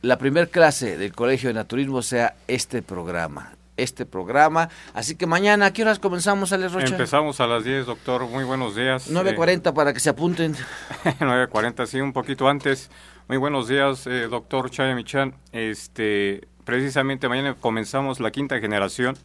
[0.01, 3.53] la primer clase del Colegio de Naturismo sea este programa
[3.84, 4.70] este programa.
[4.94, 6.88] Así que mañana, ¿a qué horas comenzamos, Alex Rocha?
[6.88, 8.28] Empezamos a las 10, doctor.
[8.28, 9.12] Muy buenos días.
[9.12, 10.56] 9.40 eh, para que se apunten.
[11.04, 12.89] 9.40, sí, un poquito antes.
[13.28, 15.36] Muy buenos días, eh, doctor Chaya Michan.
[15.52, 19.17] Este, precisamente mañana comenzamos la quinta generación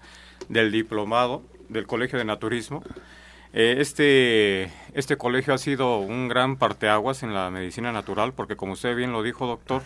[0.49, 2.83] del diplomado del Colegio de Naturismo.
[3.53, 8.75] Eh, este, este colegio ha sido un gran parteaguas en la medicina natural porque, como
[8.75, 9.83] usted bien lo dijo, doctor,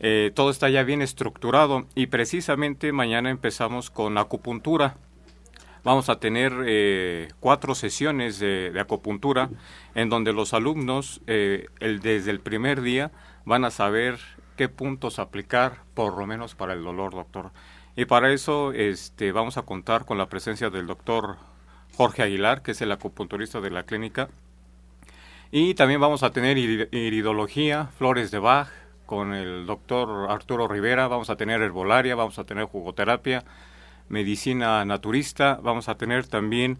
[0.00, 4.96] eh, todo está ya bien estructurado y precisamente mañana empezamos con acupuntura.
[5.82, 9.50] Vamos a tener eh, cuatro sesiones de, acupuntura
[9.94, 13.12] en donde los alumnos eh, el, desde el primer día
[13.44, 14.18] van a saber
[14.56, 17.52] qué puntos aplicar, por lo menos para el dolor, doctor.
[17.96, 21.36] Y para eso este, vamos a contar con la presencia del doctor
[21.96, 24.28] Jorge Aguilar, que es el acupunturista de la clínica.
[25.52, 28.68] Y también vamos a tener iridología, flores de Bach,
[29.06, 33.44] con el doctor Arturo Rivera, vamos a tener herbolaria, vamos a tener jugoterapia,
[34.08, 36.78] medicina naturista, vamos a tener también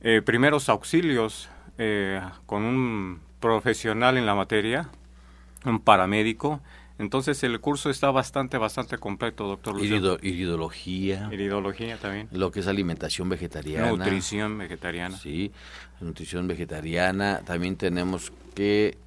[0.00, 4.88] eh, primeros auxilios eh, con un profesional en la materia,
[5.64, 6.60] un paramédico.
[6.98, 11.28] Entonces el curso está bastante, bastante completo, doctor Irido, iridología.
[11.32, 12.28] Iridología también.
[12.32, 13.90] Lo que es alimentación vegetariana.
[13.90, 15.16] Nutrición vegetariana.
[15.16, 15.52] Sí,
[16.00, 17.42] nutrición vegetariana.
[17.44, 18.98] También tenemos que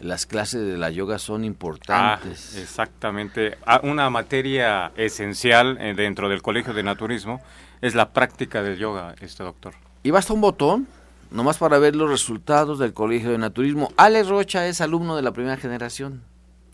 [0.00, 2.54] las clases de la yoga son importantes.
[2.54, 3.56] Ah, exactamente.
[3.66, 7.40] Ah, una materia esencial eh, dentro del Colegio de Naturismo
[7.80, 9.74] es la práctica del yoga, este doctor.
[10.02, 10.88] Y basta un botón,
[11.30, 13.92] nomás para ver los resultados del Colegio de Naturismo.
[13.96, 16.22] Alex Rocha es alumno de la primera generación.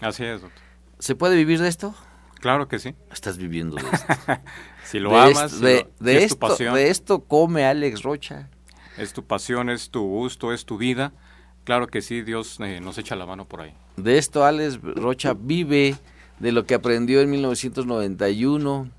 [0.01, 0.63] Así es, doctor.
[0.99, 1.95] ¿Se puede vivir de esto?
[2.41, 2.95] Claro que sí.
[3.13, 4.15] Estás viviendo de esto.
[4.85, 8.49] si lo amas, de, de, esto, de esto come Alex Rocha.
[8.97, 11.13] Es tu pasión, es tu gusto, es tu vida.
[11.71, 13.73] Claro que sí, Dios eh, nos echa la mano por ahí.
[13.97, 15.95] De esto Alex Rocha vive,
[16.41, 18.91] de lo que aprendió en 1991.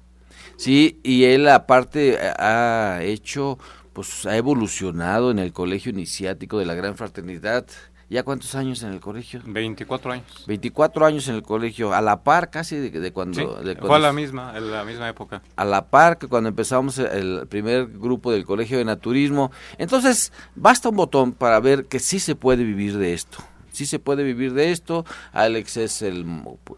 [0.56, 3.60] Sí, y él aparte ha hecho,
[3.92, 7.66] pues ha evolucionado en el colegio iniciático de la Gran Fraternidad
[8.12, 9.42] ¿Ya cuántos años en el colegio?
[9.46, 10.44] 24 años.
[10.46, 13.64] 24 años en el colegio, a la par casi de, cuando...
[13.80, 15.42] fue a la misma, en la misma época.
[15.56, 19.54] A la par que cuando empezamos el primer grupo del colegio de naturismo.
[19.78, 23.38] Entonces, basta un botón para ver que sí se puede vivir de esto.
[23.72, 25.06] Sí se puede vivir de esto.
[25.32, 26.26] Alex es el,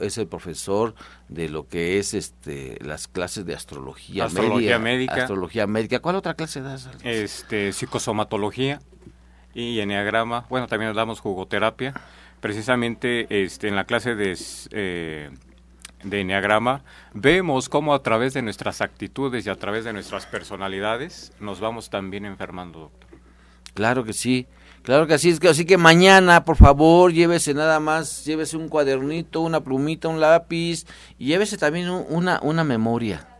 [0.01, 0.93] es el profesor
[1.29, 5.15] de lo que es este las clases de astrología, astrología médica.
[5.15, 5.97] Astrología médica.
[5.97, 6.91] ¿Cuál otra clase das?
[7.01, 8.81] Este, psicosomatología
[9.53, 10.45] y enneagrama.
[10.49, 11.93] Bueno, también damos jugoterapia.
[12.39, 14.37] Precisamente este, en la clase de,
[14.71, 15.29] eh,
[16.03, 21.31] de enneagrama vemos cómo a través de nuestras actitudes y a través de nuestras personalidades
[21.39, 23.09] nos vamos también enfermando, doctor.
[23.73, 24.47] Claro que sí.
[24.83, 28.67] Claro que así es que así que mañana, por favor, llévese nada más, llévese un
[28.67, 30.85] cuadernito, una plumita, un lápiz
[31.17, 33.32] y llévese también una una memoria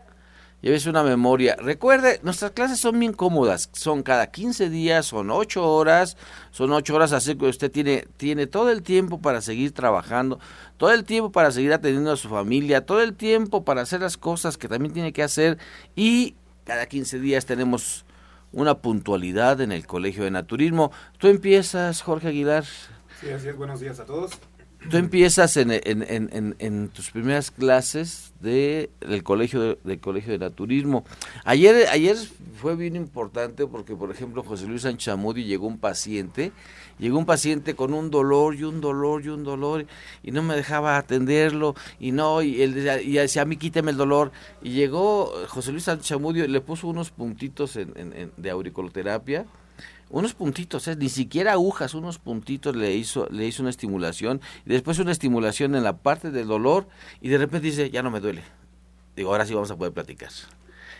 [0.64, 1.56] llévese una memoria.
[1.56, 6.16] Recuerde, nuestras clases son bien cómodas, son cada 15 días, son 8 horas,
[6.52, 10.40] son 8 horas, así que usted tiene, tiene todo el tiempo para seguir trabajando,
[10.78, 14.16] todo el tiempo para seguir atendiendo a su familia, todo el tiempo para hacer las
[14.16, 15.58] cosas que también tiene que hacer
[15.94, 18.06] y cada 15 días tenemos
[18.50, 20.92] una puntualidad en el Colegio de Naturismo.
[21.18, 22.64] Tú empiezas, Jorge Aguilar.
[23.20, 24.40] Sí, así es, buenos días a todos.
[24.90, 30.32] Tú empiezas en, en, en, en tus primeras clases de, del colegio de, del colegio
[30.32, 31.04] de naturismo.
[31.44, 32.16] Ayer, ayer
[32.60, 36.52] fue bien importante porque, por ejemplo, José Luis Anchamudi llegó un paciente,
[36.98, 39.86] llegó un paciente con un dolor y un dolor y un dolor
[40.22, 43.90] y no me dejaba atenderlo y no, y él decía, y decía a mí quíteme
[43.90, 44.32] el dolor.
[44.62, 47.78] Y llegó José Luis Anchamudi, le puso unos puntitos
[48.36, 49.46] de auriculoterapia
[50.14, 50.94] unos puntitos, ¿eh?
[50.94, 55.74] ni siquiera agujas, unos puntitos le hizo, le hizo una estimulación, y después una estimulación
[55.74, 56.86] en la parte del dolor,
[57.20, 58.44] y de repente dice, ya no me duele.
[59.16, 60.30] Digo, ahora sí vamos a poder platicar.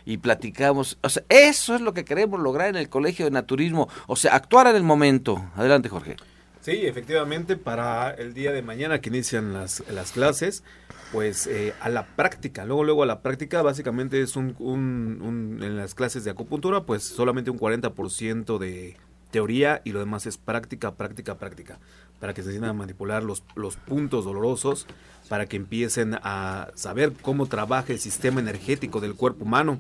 [0.05, 3.89] Y platicamos, o sea, eso es lo que queremos lograr en el Colegio de Naturismo,
[4.09, 5.49] o sea, actuar en el momento.
[5.55, 6.17] Adelante, Jorge.
[6.65, 10.65] Sí, efectivamente, para el día de mañana que inician las, las clases,
[11.13, 15.77] pues eh, a la práctica, luego luego a la práctica básicamente es un, un, en
[15.77, 18.97] las clases de acupuntura pues solamente un 40% de
[19.31, 21.79] teoría y lo demás es práctica, práctica, práctica,
[22.19, 24.87] para que se enseñen a manipular los, los puntos dolorosos,
[25.29, 29.77] para que empiecen a saber cómo trabaja el sistema energético del cuerpo humano.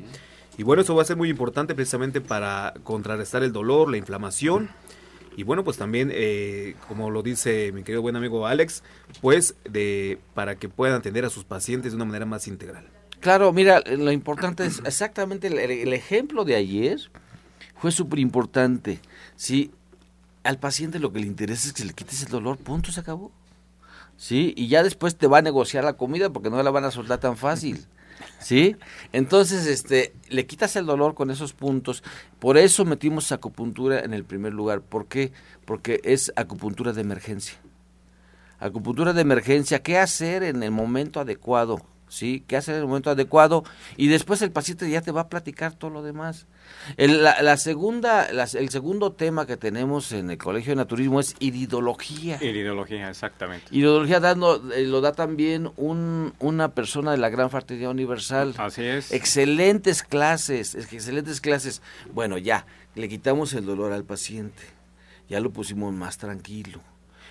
[0.58, 4.68] Y bueno, eso va a ser muy importante precisamente para contrarrestar el dolor, la inflamación
[5.36, 8.82] y bueno, pues también, eh, como lo dice mi querido buen amigo Alex,
[9.20, 12.86] pues de para que puedan atender a sus pacientes de una manera más integral.
[13.20, 16.98] Claro, mira, lo importante es exactamente el, ejemplo de ayer
[17.76, 19.00] fue súper importante.
[19.34, 19.70] Si
[20.42, 23.32] al paciente lo que le interesa es que le quites el dolor, punto, se acabó.
[24.16, 24.52] ¿Sí?
[24.56, 27.18] Y ya después te va a negociar la comida porque no la van a soltar
[27.18, 27.86] tan fácil.
[28.40, 28.76] ¿Sí?
[29.12, 32.02] Entonces, este, le quitas el dolor con esos puntos.
[32.38, 34.82] Por eso metimos acupuntura en el primer lugar.
[34.82, 35.32] ¿Por qué?
[35.64, 37.58] Porque es acupuntura de emergencia.
[38.58, 41.93] Acupuntura de emergencia, ¿qué hacer en el momento adecuado?
[42.14, 42.44] ¿Sí?
[42.46, 43.64] ¿Qué hacer en el momento adecuado?
[43.96, 46.46] Y después el paciente ya te va a platicar todo lo demás.
[46.96, 52.38] El, la, segunda, el segundo tema que tenemos en el Colegio de Naturismo es iridología.
[52.42, 53.66] Iridología, exactamente.
[53.70, 58.54] Iridología dando, eh, lo da también un, una persona de la Gran Fraternidad Universal.
[58.56, 59.12] Así es.
[59.12, 61.82] Excelentes clases, excelentes clases.
[62.12, 64.62] Bueno, ya, le quitamos el dolor al paciente.
[65.28, 66.80] Ya lo pusimos más tranquilo.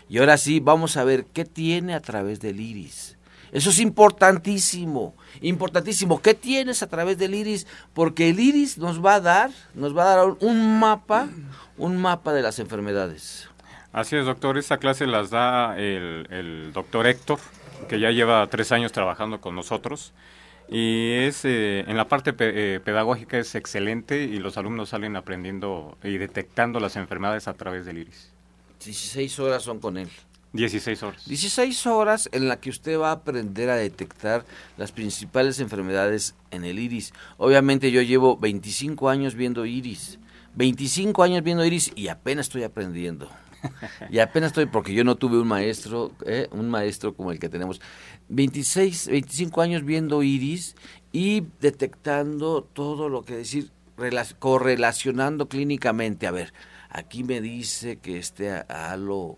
[0.09, 3.12] Y ahora sí, vamos a ver qué tiene a través del iris
[3.53, 6.19] eso es importantísimo, importantísimo.
[6.19, 7.67] ¿Qué tienes a través del iris?
[7.93, 11.29] Porque el iris nos va a dar, nos va a dar un mapa,
[11.77, 13.47] un mapa de las enfermedades.
[13.91, 14.57] Así es, doctor.
[14.57, 17.37] Esta clase las da el, doctor Héctor,
[17.87, 20.13] que ya lleva tres años trabajando con nosotros.
[20.67, 25.95] Y es eh, en la parte eh, pedagógica es excelente y los alumnos salen aprendiendo
[26.03, 28.31] y detectando las enfermedades a través del iris.
[28.83, 30.09] 16 horas son con él.
[30.53, 31.25] 16 horas.
[31.25, 34.45] 16 horas en la que usted va a aprender a detectar
[34.77, 37.11] las principales enfermedades en el iris.
[37.37, 40.19] Obviamente yo llevo 25 años viendo iris.
[40.55, 43.29] 25 años viendo iris y apenas estoy aprendiendo.
[44.11, 46.47] y apenas estoy, porque yo no tuve un maestro, ¿eh?
[46.51, 47.81] un maestro como el que tenemos.
[48.29, 50.75] 26, 25 años viendo iris
[51.11, 53.71] y detectando todo lo que decir,
[54.37, 56.27] correlacionando clínicamente.
[56.27, 56.53] A ver,
[56.89, 59.37] aquí me dice que este halo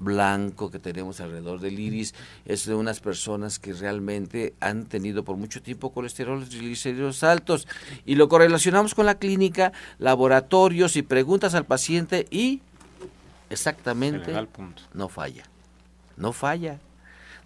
[0.00, 5.36] blanco que tenemos alrededor del iris es de unas personas que realmente han tenido por
[5.36, 7.68] mucho tiempo colesterol triglicéridos altos
[8.04, 12.60] y lo correlacionamos con la clínica, laboratorios y preguntas al paciente y
[13.50, 14.32] exactamente
[14.94, 15.44] no falla.
[16.16, 16.78] No falla.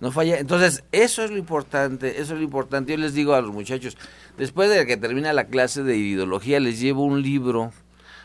[0.00, 0.38] No falla.
[0.38, 2.92] Entonces, eso es lo importante, eso es lo importante.
[2.92, 3.96] Yo les digo a los muchachos,
[4.36, 7.72] después de que termina la clase de ideología les llevo un libro,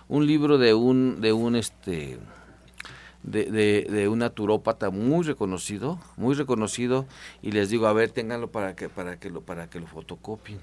[0.08, 2.18] un libro de un de un este
[3.24, 7.06] de, de, de, un naturópata muy reconocido, muy reconocido,
[7.42, 10.60] y les digo, a ver, ténganlo para que, para que lo, para que lo fotocopien.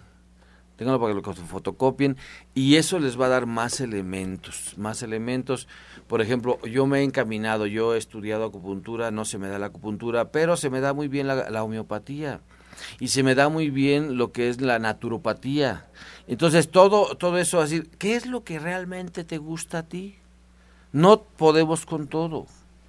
[0.77, 2.17] Ténganlo para que lo fotocopien,
[2.55, 5.69] y eso les va a dar más elementos, más elementos.
[6.07, 9.67] Por ejemplo, yo me he encaminado, yo he estudiado acupuntura, no se me da la
[9.67, 12.41] acupuntura, pero se me da muy bien la, la homeopatía
[13.01, 15.87] y se me da muy bien lo que es la naturopatía.
[16.27, 20.17] Entonces, todo, todo eso, así, ¿qué es lo que realmente te gusta a ti?
[20.97, 22.47] No podemos con todo,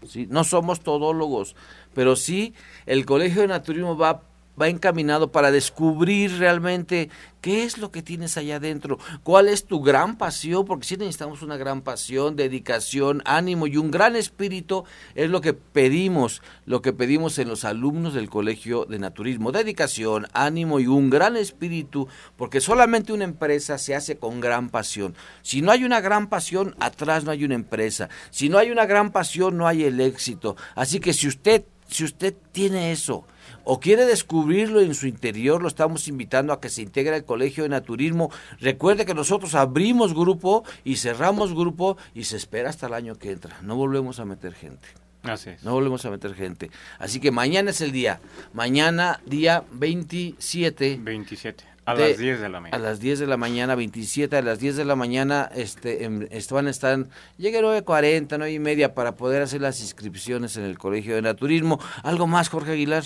[0.07, 0.27] ¿sí?
[0.29, 1.57] no somos todólogos,
[1.93, 2.53] pero sí
[2.85, 4.21] el Colegio de Naturismo va
[4.59, 7.09] va encaminado para descubrir realmente
[7.41, 11.41] qué es lo que tienes allá adentro, cuál es tu gran pasión, porque sí necesitamos
[11.41, 14.83] una gran pasión, dedicación, ánimo y un gran espíritu,
[15.15, 20.27] es lo que pedimos, lo que pedimos en los alumnos del Colegio de Naturismo, dedicación,
[20.33, 25.15] ánimo y un gran espíritu, porque solamente una empresa se hace con gran pasión.
[25.41, 28.09] Si no hay una gran pasión, atrás no hay una empresa.
[28.31, 30.55] Si no hay una gran pasión, no hay el éxito.
[30.75, 33.25] Así que si usted si usted tiene eso,
[33.70, 37.63] o quiere descubrirlo en su interior, lo estamos invitando a que se integre al Colegio
[37.63, 38.32] de Naturismo.
[38.61, 43.32] Recuerde que nosotros abrimos grupo y cerramos grupo y se espera hasta el año que
[43.32, 43.57] entra.
[43.61, 44.88] No volvemos a meter gente.
[45.24, 45.63] Así es.
[45.65, 46.72] No volvemos a meter gente.
[46.97, 48.22] Así que mañana es el día.
[48.53, 50.99] Mañana, día 27.
[51.01, 51.65] 27.
[51.84, 52.78] A las 10 de la mañana.
[52.78, 56.30] A las 10 de la mañana, 27, a las 10 de la mañana, este, en,
[56.51, 57.05] van a estar,
[57.38, 61.80] llegue 9.40, 9 y media para poder hacer las inscripciones en el Colegio de Naturismo.
[62.03, 63.05] ¿Algo más, Jorge Aguilar?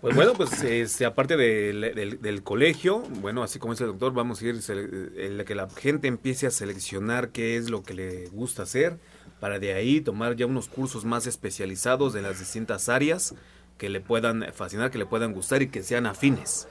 [0.00, 4.40] Pues bueno, pues este, aparte del, del, colegio, bueno, así como dice el doctor, vamos
[4.40, 8.62] a ir el, que la gente empiece a seleccionar qué es lo que le gusta
[8.62, 8.98] hacer,
[9.40, 13.34] para de ahí tomar ya unos cursos más especializados en las distintas áreas
[13.76, 16.68] que le puedan fascinar, que le puedan gustar y que sean afines.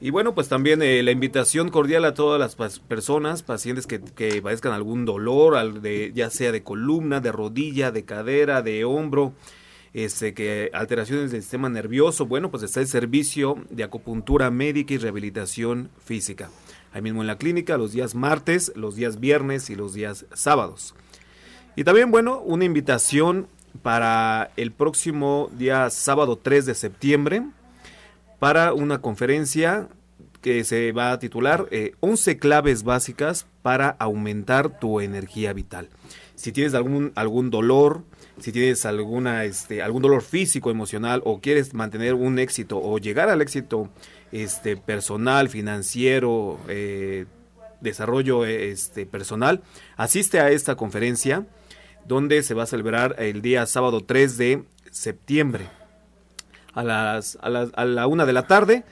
[0.00, 4.42] Y bueno, pues también eh, la invitación cordial a todas las personas, pacientes que, que
[4.42, 9.32] padezcan algún dolor, de, ya sea de columna, de rodilla, de cadera, de hombro,
[9.94, 14.98] este, que alteraciones del sistema nervioso, bueno, pues está el servicio de acupuntura médica y
[14.98, 16.50] rehabilitación física.
[16.92, 20.94] Ahí mismo en la clínica, los días martes, los días viernes y los días sábados.
[21.76, 23.46] Y también, bueno, una invitación
[23.82, 27.42] para el próximo día sábado 3 de septiembre
[28.38, 29.88] para una conferencia
[30.40, 31.68] que se va a titular
[32.00, 35.88] 11 eh, claves básicas para aumentar tu energía vital.
[36.34, 38.02] Si tienes algún, algún dolor,
[38.40, 43.28] si tienes alguna, este, algún dolor físico, emocional, o quieres mantener un éxito o llegar
[43.28, 43.88] al éxito
[44.32, 47.26] este, personal, financiero, eh,
[47.80, 49.62] desarrollo este, personal,
[49.96, 51.46] asiste a esta conferencia
[52.06, 55.68] donde se va a celebrar el día sábado 3 de septiembre
[56.72, 58.84] a, las, a, las, a la una de la tarde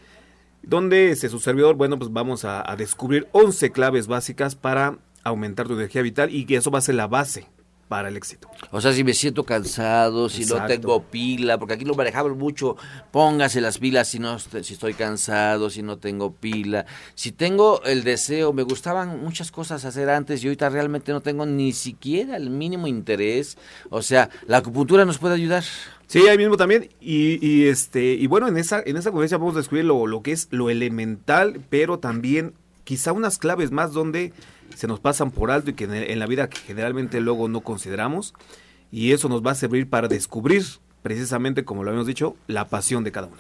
[0.63, 5.67] donde este, su servidor, bueno, pues vamos a, a descubrir 11 claves básicas para aumentar
[5.67, 7.47] tu energía vital y que eso va a ser la base
[7.93, 8.49] para el éxito.
[8.71, 12.75] O sea, si me siento cansado, si no tengo pila, porque aquí lo manejamos mucho,
[13.11, 18.03] póngase las pilas si no si estoy cansado, si no tengo pila, si tengo el
[18.03, 22.49] deseo, me gustaban muchas cosas hacer antes y ahorita realmente no tengo ni siquiera el
[22.49, 23.59] mínimo interés,
[23.91, 25.63] o sea, la acupuntura nos puede ayudar.
[26.07, 26.89] Sí, ahí mismo también.
[26.99, 30.23] Y, y, este y bueno, en esa en esa conferencia vamos a descubrir lo, lo
[30.23, 32.55] que es lo elemental, pero también
[32.85, 34.33] quizá unas claves más donde
[34.75, 38.35] se nos pasan por alto y que en, la vida generalmente luego no consideramos.
[38.91, 40.65] Y eso nos va a servir para descubrir,
[41.03, 43.39] precisamente como lo habíamos dicho, la pasión de cada uno.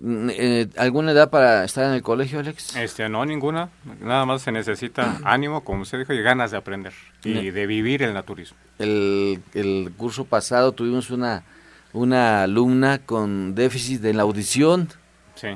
[0.00, 2.76] Mm, eh, ¿Alguna edad para estar en el colegio, Alex?
[2.76, 3.70] Este, no, ninguna.
[4.00, 6.92] Nada más se necesita ánimo, como usted dijo, y ganas de aprender
[7.24, 8.58] y de vivir el naturismo.
[8.78, 11.44] El, el curso pasado tuvimos una,
[11.92, 14.88] una alumna con déficit de la audición.
[15.34, 15.48] Sí.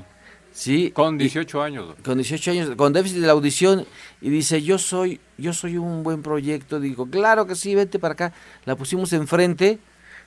[0.54, 0.92] Sí.
[0.92, 1.96] Con 18 años.
[2.04, 3.86] Con 18 año con déficit de la audición
[4.20, 6.78] y dice, yo soy, yo soy un buen proyecto.
[6.78, 8.32] Digo, claro que sí, vete para acá.
[8.64, 9.80] La pusimos enfrente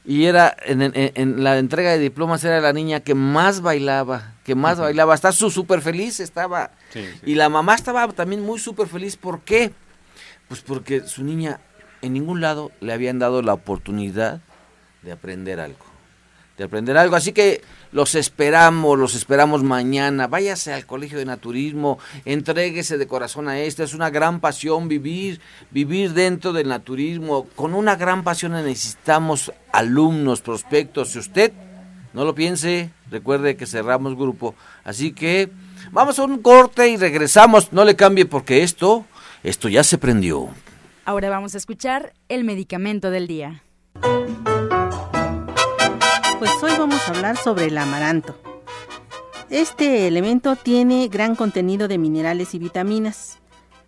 [0.03, 4.77] y era, en, la entrega de diplomas era la niña que más bailaba, que más
[4.77, 5.15] bailaba.
[5.15, 6.71] Está súper feliz, estaba.
[7.25, 9.15] Y la mamá estaba también muy súper feliz.
[9.15, 9.71] ¿Por qué?
[10.49, 11.61] Pues porque su niña
[12.01, 14.41] en ningún lado le habían dado la oportunidad
[15.03, 15.96] de aprender algo
[16.57, 17.15] de aprender algo.
[17.15, 20.27] Así que los esperamos, los esperamos mañana.
[20.27, 23.83] Váyase al Colegio de Naturismo, entréguese de corazón a esto.
[23.83, 25.39] Es una gran pasión vivir,
[25.71, 27.47] vivir dentro del naturismo.
[27.55, 31.11] Con una gran pasión necesitamos alumnos, prospectos.
[31.11, 31.53] Si usted
[32.13, 34.55] no lo piense, recuerde que cerramos grupo.
[34.83, 35.49] Así que
[35.91, 37.71] vamos a un corte y regresamos.
[37.71, 39.05] No le cambie porque esto,
[39.43, 40.49] esto ya se prendió.
[41.05, 43.63] Ahora vamos a escuchar el medicamento del día.
[46.39, 48.35] Pues hoy vamos a hablar sobre el amaranto.
[49.49, 53.39] Este elemento tiene gran contenido de minerales y vitaminas.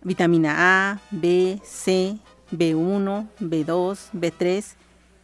[0.02, 0.56] Vitamina
[0.90, 2.18] A, B, C,
[2.50, 4.64] B1, B2, B3,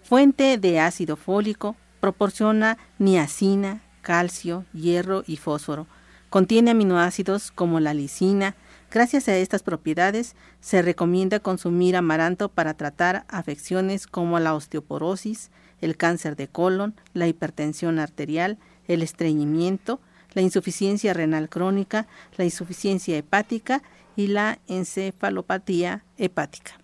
[0.05, 5.89] fuente de ácido fólico, proporciona niacina, calcio, hierro y fósforo.
[6.31, 8.55] Contiene aminoácidos como la lisina.
[8.89, 15.51] Gracias a estas propiedades, se recomienda consumir amaranto para tratar afecciones como la osteoporosis,
[15.81, 18.59] el cáncer de colon, la hipertensión arterial,
[18.89, 20.01] el estreñimiento,
[20.33, 22.07] la insuficiencia renal crónica,
[22.37, 23.83] la insuficiencia hepática
[24.17, 26.79] y la encefalopatía hepática.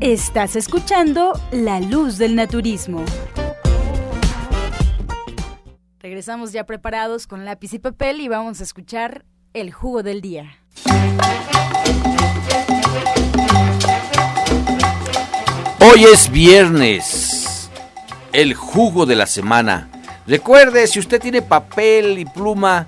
[0.00, 3.04] Estás escuchando La Luz del Naturismo.
[6.00, 10.58] Regresamos ya preparados con lápiz y papel y vamos a escuchar el jugo del día.
[15.80, 17.37] Hoy es viernes
[18.32, 19.88] el jugo de la semana.
[20.26, 22.86] Recuerde, si usted tiene papel y pluma,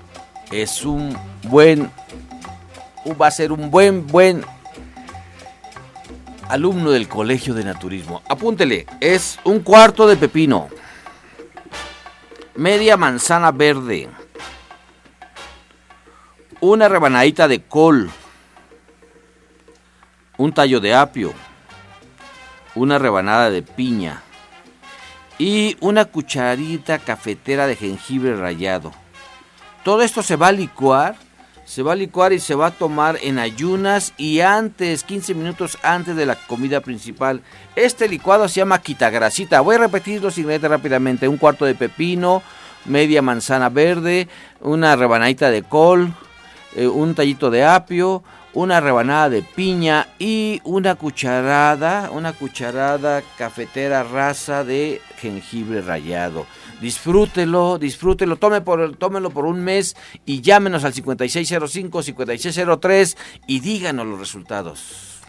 [0.51, 1.91] es un buen,
[3.19, 4.43] va a ser un buen, buen
[6.49, 8.21] alumno del Colegio de Naturismo.
[8.27, 10.67] Apúntele, es un cuarto de pepino,
[12.55, 14.09] media manzana verde,
[16.59, 18.11] una rebanadita de col,
[20.37, 21.33] un tallo de apio,
[22.75, 24.21] una rebanada de piña,
[25.41, 28.91] y una cucharita cafetera de jengibre rallado.
[29.83, 31.15] Todo esto se va a licuar,
[31.65, 35.79] se va a licuar y se va a tomar en ayunas y antes, 15 minutos
[35.81, 37.41] antes de la comida principal.
[37.75, 39.61] Este licuado se llama quitagrasita.
[39.61, 41.27] Voy a repetir los ingredientes rápidamente.
[41.27, 42.43] Un cuarto de pepino,
[42.85, 44.27] media manzana verde,
[44.59, 46.13] una rebanadita de col,
[46.75, 48.23] eh, un tallito de apio,
[48.53, 56.45] una rebanada de piña y una cucharada, una cucharada cafetera rasa de jengibre rallado.
[56.81, 59.95] Disfrútelo, disfrútelo, tome por, tómelo por un mes
[60.25, 65.21] y llámenos al 5605-5603 y díganos los resultados.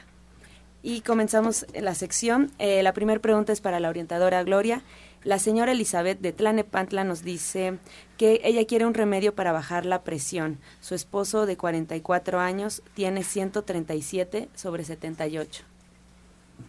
[0.82, 2.52] Y comenzamos la sección.
[2.58, 4.82] Eh, la primera pregunta es para la orientadora Gloria.
[5.24, 7.78] La señora Elizabeth de Tlanepantla nos dice
[8.18, 10.60] que ella quiere un remedio para bajar la presión.
[10.80, 15.64] Su esposo de 44 años tiene 137 sobre 78.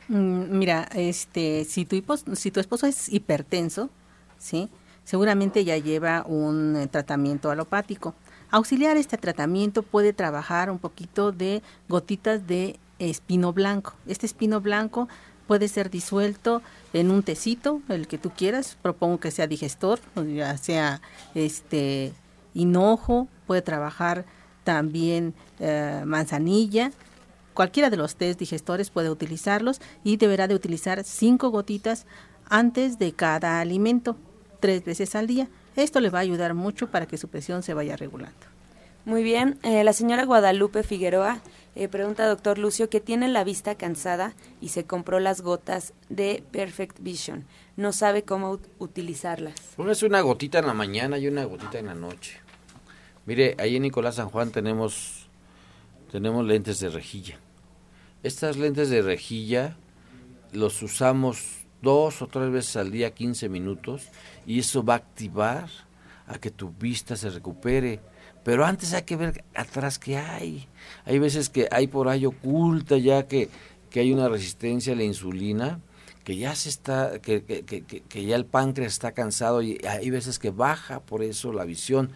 [0.08, 2.02] Mm, mira, este, si tu,
[2.34, 3.90] si tu esposo es hipertenso,
[4.38, 4.68] ¿sí?
[5.04, 8.14] seguramente ya lleva un eh, tratamiento alopático.
[8.50, 13.94] Auxiliar este tratamiento puede trabajar un poquito de gotitas de espino blanco.
[14.06, 15.08] Este espino blanco
[15.50, 19.98] puede ser disuelto en un tecito, el que tú quieras, propongo que sea digestor,
[20.32, 21.02] ya sea
[21.34, 22.12] este
[22.54, 24.24] hinojo, puede trabajar
[24.62, 26.92] también eh, manzanilla,
[27.52, 32.06] cualquiera de los test digestores puede utilizarlos y deberá de utilizar cinco gotitas
[32.48, 34.16] antes de cada alimento,
[34.60, 35.48] tres veces al día.
[35.74, 38.49] Esto le va a ayudar mucho para que su presión se vaya regulando.
[39.04, 41.40] Muy bien, eh, la señora Guadalupe Figueroa
[41.76, 46.42] eh, pregunta doctor Lucio que tiene la vista cansada y se compró las gotas de
[46.50, 47.46] Perfect Vision.
[47.76, 49.54] No sabe cómo utilizarlas.
[49.76, 52.40] Una es una gotita en la mañana y una gotita en la noche.
[53.24, 55.28] Mire, ahí en Nicolás San Juan tenemos,
[56.10, 57.38] tenemos lentes de rejilla.
[58.22, 59.76] Estas lentes de rejilla
[60.52, 64.08] los usamos dos o tres veces al día, 15 minutos,
[64.44, 65.68] y eso va a activar
[66.26, 68.00] a que tu vista se recupere.
[68.44, 70.66] Pero antes hay que ver atrás qué hay.
[71.04, 73.48] Hay veces que hay por ahí oculta ya que,
[73.90, 75.80] que hay una resistencia a la insulina,
[76.24, 80.10] que ya se está, que, que, que, que ya el páncreas está cansado y hay
[80.10, 82.10] veces que baja por eso la visión.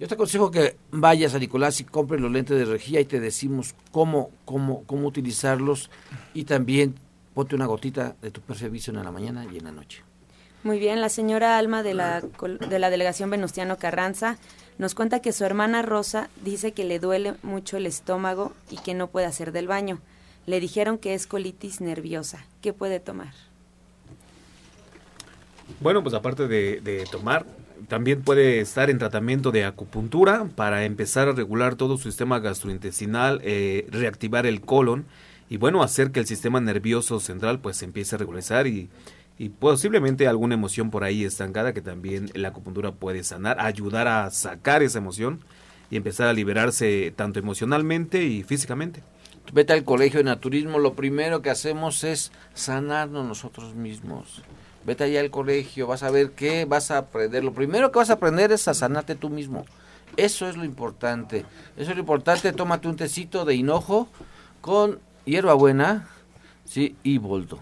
[0.00, 3.18] Yo te aconsejo que vayas a Nicolás y compres los lentes de rejilla y te
[3.18, 5.90] decimos cómo, cómo, cómo utilizarlos
[6.34, 6.94] y también
[7.34, 10.04] ponte una gotita de tu Perfect en la mañana y en la noche.
[10.62, 14.38] Muy bien, la señora Alma de la, de la delegación Venustiano Carranza
[14.78, 18.94] nos cuenta que su hermana Rosa dice que le duele mucho el estómago y que
[18.94, 19.98] no puede hacer del baño.
[20.46, 22.46] Le dijeron que es colitis nerviosa.
[22.62, 23.34] ¿Qué puede tomar?
[25.80, 27.44] Bueno, pues aparte de, tomar,
[27.88, 33.40] también puede estar en tratamiento de acupuntura para empezar a regular todo su sistema gastrointestinal,
[33.42, 35.06] eh, reactivar el colon
[35.50, 38.88] y bueno, hacer que el sistema nervioso central pues empiece a regularizar y,
[39.38, 44.30] y posiblemente alguna emoción por ahí estancada que también la acupuntura puede sanar, ayudar a
[44.30, 45.40] sacar esa emoción
[45.90, 49.02] y empezar a liberarse tanto emocionalmente y físicamente.
[49.52, 54.42] Vete al colegio de naturismo, lo primero que hacemos es sanarnos nosotros mismos
[54.88, 57.44] vete allá al colegio, vas a ver qué vas a aprender.
[57.44, 59.66] Lo primero que vas a aprender es a sanarte tú mismo.
[60.16, 61.44] Eso es lo importante.
[61.76, 62.52] Eso es lo importante.
[62.52, 64.08] Tómate un tecito de hinojo
[64.62, 66.08] con hierbabuena
[66.64, 67.58] sí, y boldo.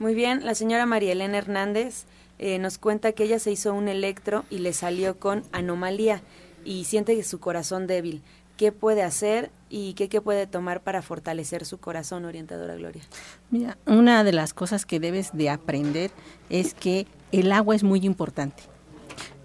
[0.00, 2.06] Muy bien, la señora María Elena Hernández
[2.38, 6.22] eh, nos cuenta que ella se hizo un electro y le salió con anomalía
[6.64, 8.22] y siente su corazón débil
[8.56, 13.02] qué puede hacer y qué, qué, puede tomar para fortalecer su corazón, orientadora Gloria.
[13.50, 16.10] Mira, una de las cosas que debes de aprender
[16.48, 18.69] es que el agua es muy importante.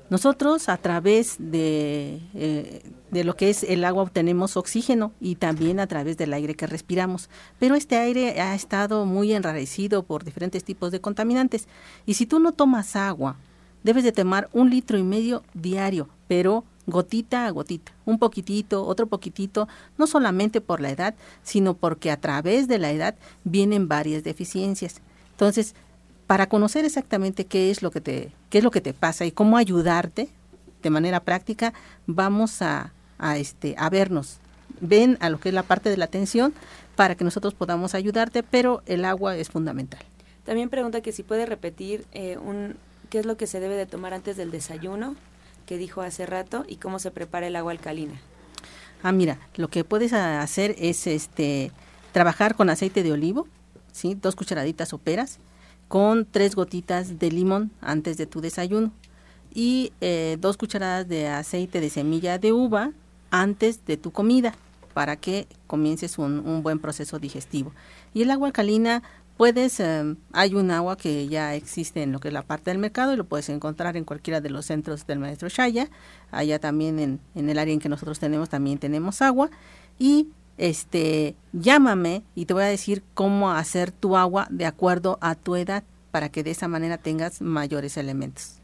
[0.10, 5.80] Nosotros a través de, eh, de lo que es el agua obtenemos oxígeno y también
[5.80, 10.64] a través del aire que respiramos, pero este aire ha estado muy enrarecido por diferentes
[10.64, 11.68] tipos de contaminantes
[12.06, 13.38] y si tú no tomas agua,
[13.84, 19.08] debes de tomar un litro y medio diario, pero gotita a gotita, un poquitito, otro
[19.08, 24.24] poquitito, no solamente por la edad, sino porque a través de la edad vienen varias
[24.24, 25.02] deficiencias.
[25.32, 25.76] Entonces,
[26.28, 29.32] para conocer exactamente qué es lo que te, qué es lo que te pasa y
[29.32, 30.30] cómo ayudarte
[30.82, 31.74] de manera práctica,
[32.08, 34.38] vamos a, a este, a vernos.
[34.82, 36.54] Ven a lo que es la parte de la atención
[36.96, 40.02] para que nosotros podamos ayudarte, pero el agua es fundamental.
[40.44, 42.78] También pregunta que si puede repetir eh, un,
[43.10, 45.16] qué es lo que se debe de tomar antes del desayuno
[45.66, 48.14] que dijo hace rato y cómo se prepara el agua alcalina.
[49.02, 51.72] Ah, mira, lo que puedes hacer es este
[52.12, 53.48] trabajar con aceite de olivo,
[53.92, 54.16] ¿sí?
[54.20, 55.40] dos cucharaditas soperas,
[55.88, 58.92] con tres gotitas de limón antes de tu desayuno
[59.54, 62.92] y eh, dos cucharadas de aceite de semilla de uva
[63.32, 64.54] antes de tu comida
[64.94, 67.74] para que comiences un, un buen proceso digestivo.
[68.14, 69.04] Y el agua alcalina
[69.38, 72.78] Puedes, em, hay un agua que ya existe en lo que es la parte del
[72.78, 75.90] mercado y lo puedes encontrar en cualquiera de los centros del maestro Shaya.
[76.32, 79.50] Allá también en, en el área en que nosotros tenemos también tenemos agua.
[80.00, 85.36] Y este, llámame y te voy a decir cómo hacer tu agua de acuerdo a
[85.36, 88.60] tu edad para que de esa manera tengas mayores elementos.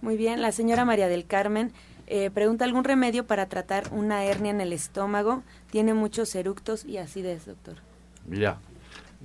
[0.00, 1.72] Muy bien, la señora María del Carmen
[2.06, 5.42] eh, pregunta algún remedio para tratar una hernia en el estómago.
[5.70, 7.76] Tiene muchos eructos y acidez, doctor.
[8.26, 8.58] Mira,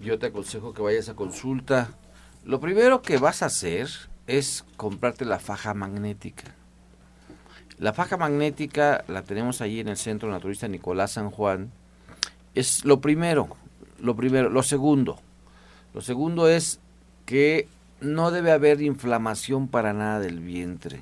[0.02, 1.92] yo te aconsejo que vayas a consulta.
[2.44, 3.88] Lo primero que vas a hacer
[4.28, 6.56] es comprarte la faja magnética.
[7.78, 11.72] La faja magnética la tenemos allí en el Centro Naturista Nicolás San Juan.
[12.56, 13.50] Es lo primero,
[14.00, 15.20] lo primero, lo segundo.
[15.94, 16.80] Lo segundo es
[17.26, 17.68] que
[18.00, 21.02] no debe haber inflamación para nada del vientre.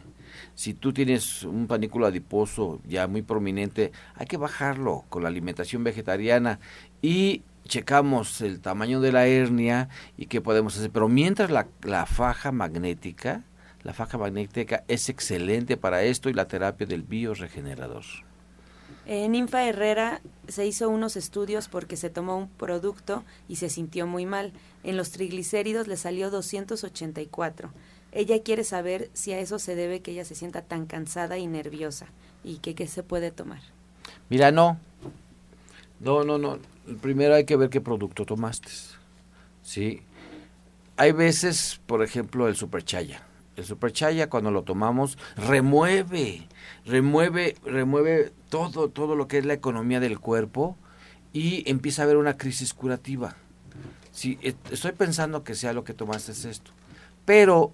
[0.56, 5.84] Si tú tienes un panículo adiposo ya muy prominente, hay que bajarlo con la alimentación
[5.84, 6.60] vegetariana
[7.02, 10.92] y checamos el tamaño de la hernia y qué podemos hacer.
[10.92, 13.44] Pero mientras la, la faja magnética,
[13.84, 18.04] la faja magnética es excelente para esto y la terapia del bioregenerador.
[19.14, 24.08] En Ninfa Herrera se hizo unos estudios porque se tomó un producto y se sintió
[24.08, 24.54] muy mal.
[24.86, 27.74] En los triglicéridos le salió 284.
[28.14, 31.46] Ella quiere saber si a eso se debe que ella se sienta tan cansada y
[31.48, 32.08] nerviosa
[32.42, 33.60] y que qué se puede tomar.
[34.30, 34.80] Mira, no.
[36.00, 36.58] No, no, no
[37.02, 38.70] primero hay que ver qué producto tomaste.
[39.62, 40.04] ¿sí?
[40.96, 43.22] Hay veces, por ejemplo, el superchaya.
[43.56, 46.48] El superchaya cuando lo tomamos remueve,
[46.86, 50.78] remueve, remueve todo, todo lo que es la economía del cuerpo
[51.34, 53.36] y empieza a haber una crisis curativa.
[54.12, 56.72] Sí, estoy pensando que sea lo que tomaste es esto.
[57.26, 57.72] Pero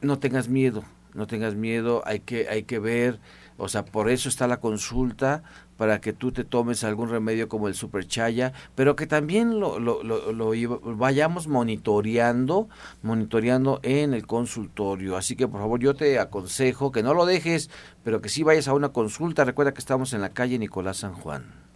[0.00, 0.84] no tengas miedo,
[1.14, 3.18] no tengas miedo, hay que, hay que ver
[3.58, 5.42] O sea, por eso está la consulta,
[5.76, 10.02] para que tú te tomes algún remedio como el superchaya, pero que también lo, lo,
[10.02, 12.68] lo, vayamos monitoreando,
[13.02, 15.16] monitoreando en el consultorio.
[15.16, 17.70] Así que por favor yo te aconsejo que no lo dejes,
[18.04, 19.44] pero que sí vayas a una consulta.
[19.44, 21.66] Recuerda que estamos en la calle Nicolás San Juan.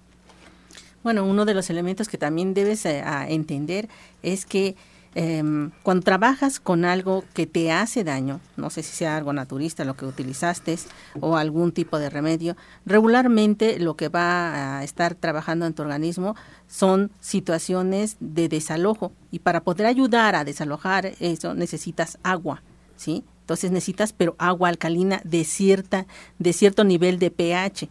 [1.03, 3.89] Bueno, uno de los elementos que también debes eh, entender
[4.23, 4.77] es que
[5.17, 5.43] eh,
[5.83, 9.97] cuando trabajas con algo que te hace daño, no sé si sea algo naturista lo
[9.97, 10.79] que utilizaste
[11.19, 12.57] o algún tipo de remedio,
[12.87, 16.37] regularmente lo que va a estar trabajando en tu organismo
[16.69, 22.63] son situaciones de desalojo y para poder ayudar a desalojar eso necesitas agua,
[22.97, 23.25] ¿sí?
[23.41, 26.07] Entonces necesitas pero agua alcalina de cierta
[26.39, 27.89] de cierto nivel de pH.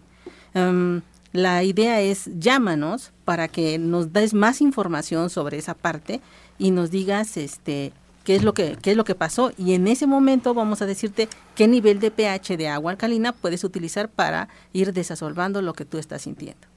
[0.54, 1.02] Em,
[1.34, 6.22] la idea es llámanos para que nos des más información sobre esa parte
[6.60, 7.94] y nos digas este
[8.24, 10.86] qué es lo que qué es lo que pasó y en ese momento vamos a
[10.86, 15.86] decirte qué nivel de pH de agua alcalina puedes utilizar para ir desasolvando lo que
[15.86, 16.68] tú estás sintiendo.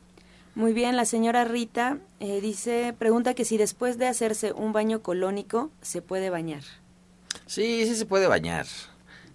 [0.54, 5.02] Muy bien, la señora Rita eh, dice, pregunta que si después de hacerse un baño
[5.02, 6.62] colónico se puede bañar.
[7.46, 8.66] Sí, sí se puede bañar.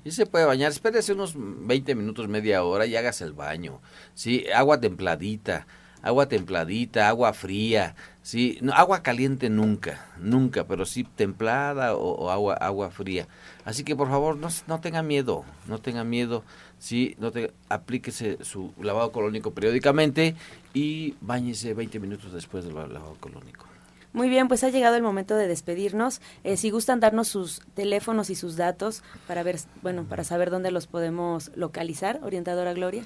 [0.03, 0.71] Sí se puede bañar.
[0.71, 3.81] Espérese unos 20 minutos, media hora y hagas el baño.
[4.13, 5.65] Sí, agua templadita
[6.07, 12.55] agua templadita, agua fría, sí, no, agua caliente nunca, nunca, pero sí templada o, agua
[12.55, 13.27] agua fría.
[13.65, 16.43] Así que por favor no, no tenga miedo, no tenga miedo,
[16.79, 20.35] sí, no te, aplíquese su lavado colónico periódicamente
[20.73, 23.65] y bañese 20 minutos después del lavado colónico.
[24.13, 26.21] Muy bien, pues ha llegado el momento de despedirnos.
[26.43, 30.71] Eh, si gustan darnos sus teléfonos y sus datos para ver, bueno, para saber dónde
[30.71, 33.03] los podemos localizar, orientadora Gloria.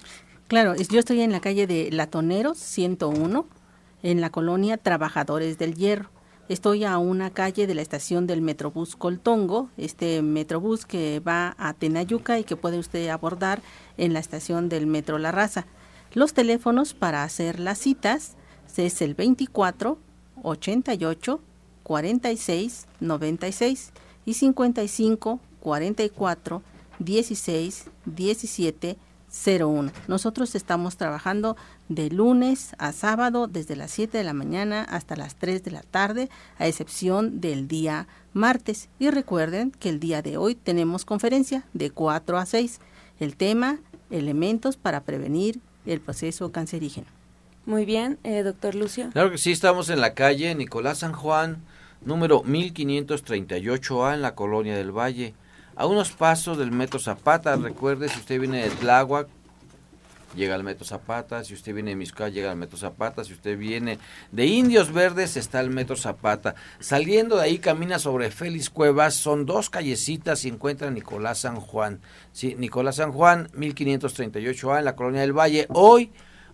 [0.51, 3.47] Claro, yo estoy en la calle de Latoneros 101,
[4.03, 6.09] en la colonia Trabajadores del Hierro.
[6.49, 11.73] Estoy a una calle de la estación del Metrobús Coltongo, este Metrobús que va a
[11.73, 13.61] Tenayuca y que puede usted abordar
[13.95, 15.67] en la estación del Metro La Raza.
[16.13, 18.35] Los teléfonos para hacer las citas
[18.75, 19.99] es el 24
[20.43, 21.39] 88
[21.83, 23.91] 46 96
[24.25, 26.61] y 55 44
[26.99, 28.97] 16 17
[29.31, 29.91] 01.
[30.07, 31.55] Nosotros estamos trabajando
[31.89, 35.81] de lunes a sábado desde las 7 de la mañana hasta las 3 de la
[35.81, 38.89] tarde, a excepción del día martes.
[38.99, 42.79] Y recuerden que el día de hoy tenemos conferencia de 4 a 6.
[43.19, 43.79] El tema,
[44.09, 47.07] elementos para prevenir el proceso cancerígeno.
[47.65, 49.09] Muy bien, eh, doctor Lucio.
[49.11, 51.63] Claro que sí, estamos en la calle Nicolás San Juan,
[52.03, 55.35] número 1538A en la Colonia del Valle
[55.75, 57.55] a unos pasos del Metro Zapata.
[57.55, 59.27] Recuerde, si usted viene de Tláhuac,
[60.35, 61.43] llega al Metro Zapata.
[61.43, 63.23] Si usted viene de Misca, llega al Metro Zapata.
[63.23, 63.99] Si usted viene
[64.31, 66.55] de Indios Verdes, está el Metro Zapata.
[66.79, 69.13] Saliendo de ahí, camina sobre Félix Cuevas.
[69.13, 72.01] Son dos callecitas y encuentra Nicolás San Juan.
[72.31, 75.67] Sí, Nicolás San Juan, 1538A, en la Colonia del Valle.
[75.69, 76.11] Hoy...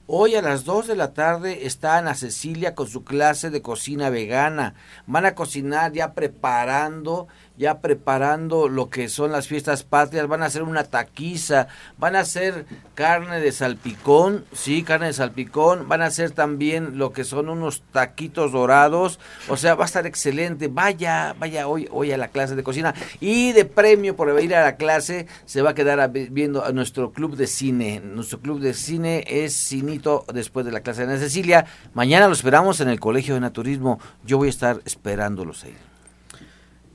[0.10, 4.10] Hoy a las 2 de la tarde está Ana Cecilia con su clase de cocina
[4.10, 4.74] vegana.
[5.06, 7.28] Van a cocinar ya preparando
[7.58, 12.22] ya preparando lo que son las fiestas patrias, van a hacer una taquiza, van a
[12.22, 17.50] hacer carne de salpicón, sí, carne de salpicón, van a hacer también lo que son
[17.50, 22.28] unos taquitos dorados, o sea, va a estar excelente, vaya, vaya hoy, hoy a la
[22.28, 22.94] clase de cocina.
[23.20, 27.12] Y de premio por ir a la clase se va a quedar viendo a nuestro
[27.12, 31.66] club de cine, nuestro club de cine es Cinito después de la clase de Cecilia,
[31.94, 35.76] mañana lo esperamos en el Colegio de Naturismo, yo voy a estar esperándolos ahí.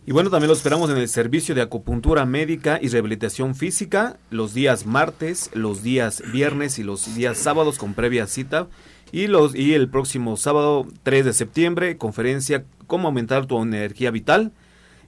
[0.05, 4.53] Y bueno, también lo esperamos en el servicio de acupuntura médica y rehabilitación física los
[4.53, 8.67] días martes, los días viernes y los días sábados con previa cita.
[9.13, 14.53] Y, los, y el próximo sábado 3 de septiembre, conferencia Cómo aumentar tu energía vital.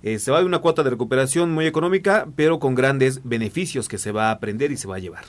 [0.02, 3.98] Eh, se va de una cuota de recuperación muy económica, pero con grandes beneficios que
[3.98, 5.24] se va a aprender y se va a llevar.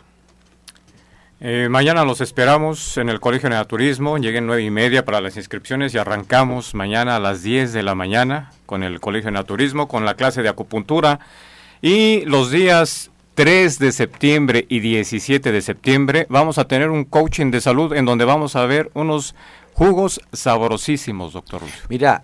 [1.42, 4.18] Eh, mañana los esperamos en el Colegio de Naturismo.
[4.18, 7.94] Lleguen nueve y media para las inscripciones y arrancamos mañana a las 10 de la
[7.94, 11.20] mañana con el Colegio de Naturismo, con la clase de acupuntura.
[11.82, 17.52] Y los días 3 de septiembre y 17 de septiembre vamos a tener un coaching
[17.52, 19.36] de salud en donde vamos a ver unos
[19.76, 22.24] Jugos sabrosísimos, doctor Mira,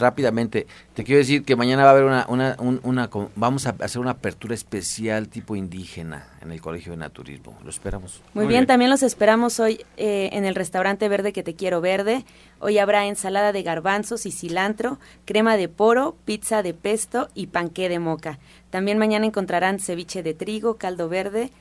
[0.00, 4.00] rápidamente, te quiero decir que mañana va a haber una, una, una, vamos a hacer
[4.00, 7.56] una apertura especial tipo indígena en el Colegio de Naturismo.
[7.62, 8.20] Lo esperamos.
[8.34, 12.24] Muy, bien, también los esperamos hoy eh, en el restaurante verde que te quiero verde.
[12.58, 17.88] Hoy habrá ensalada de garbanzos y cilantro, crema de poro, pizza de pesto y panqué
[17.88, 18.40] de moca.
[18.70, 21.52] También mañana encontrarán ceviche de trigo, caldo verde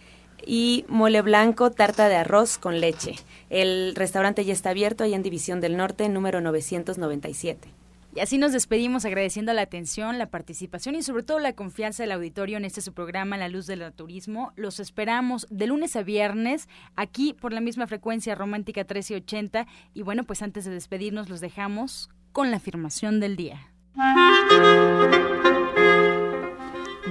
[0.45, 3.15] y mole blanco, tarta de arroz con leche.
[3.49, 7.69] El restaurante ya está abierto ahí en División del Norte, número 997.
[8.15, 12.13] Y así nos despedimos agradeciendo la atención, la participación y sobre todo la confianza del
[12.13, 14.53] auditorio en este su programa La Luz del Turismo.
[14.55, 20.23] Los esperamos de lunes a viernes aquí por la misma frecuencia romántica 1380 y bueno,
[20.23, 23.67] pues antes de despedirnos los dejamos con la afirmación del día.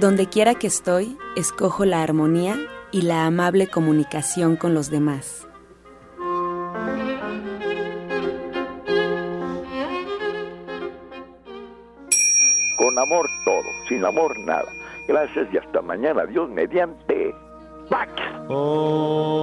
[0.01, 2.57] Donde quiera que estoy, escojo la armonía
[2.95, 5.45] y la amable comunicación con los demás.
[12.77, 14.71] Con amor todo, sin amor nada.
[15.09, 16.25] Gracias y hasta mañana.
[16.25, 17.35] Dios mediante.
[17.89, 18.13] ¡Pax!
[18.47, 19.35] Oh.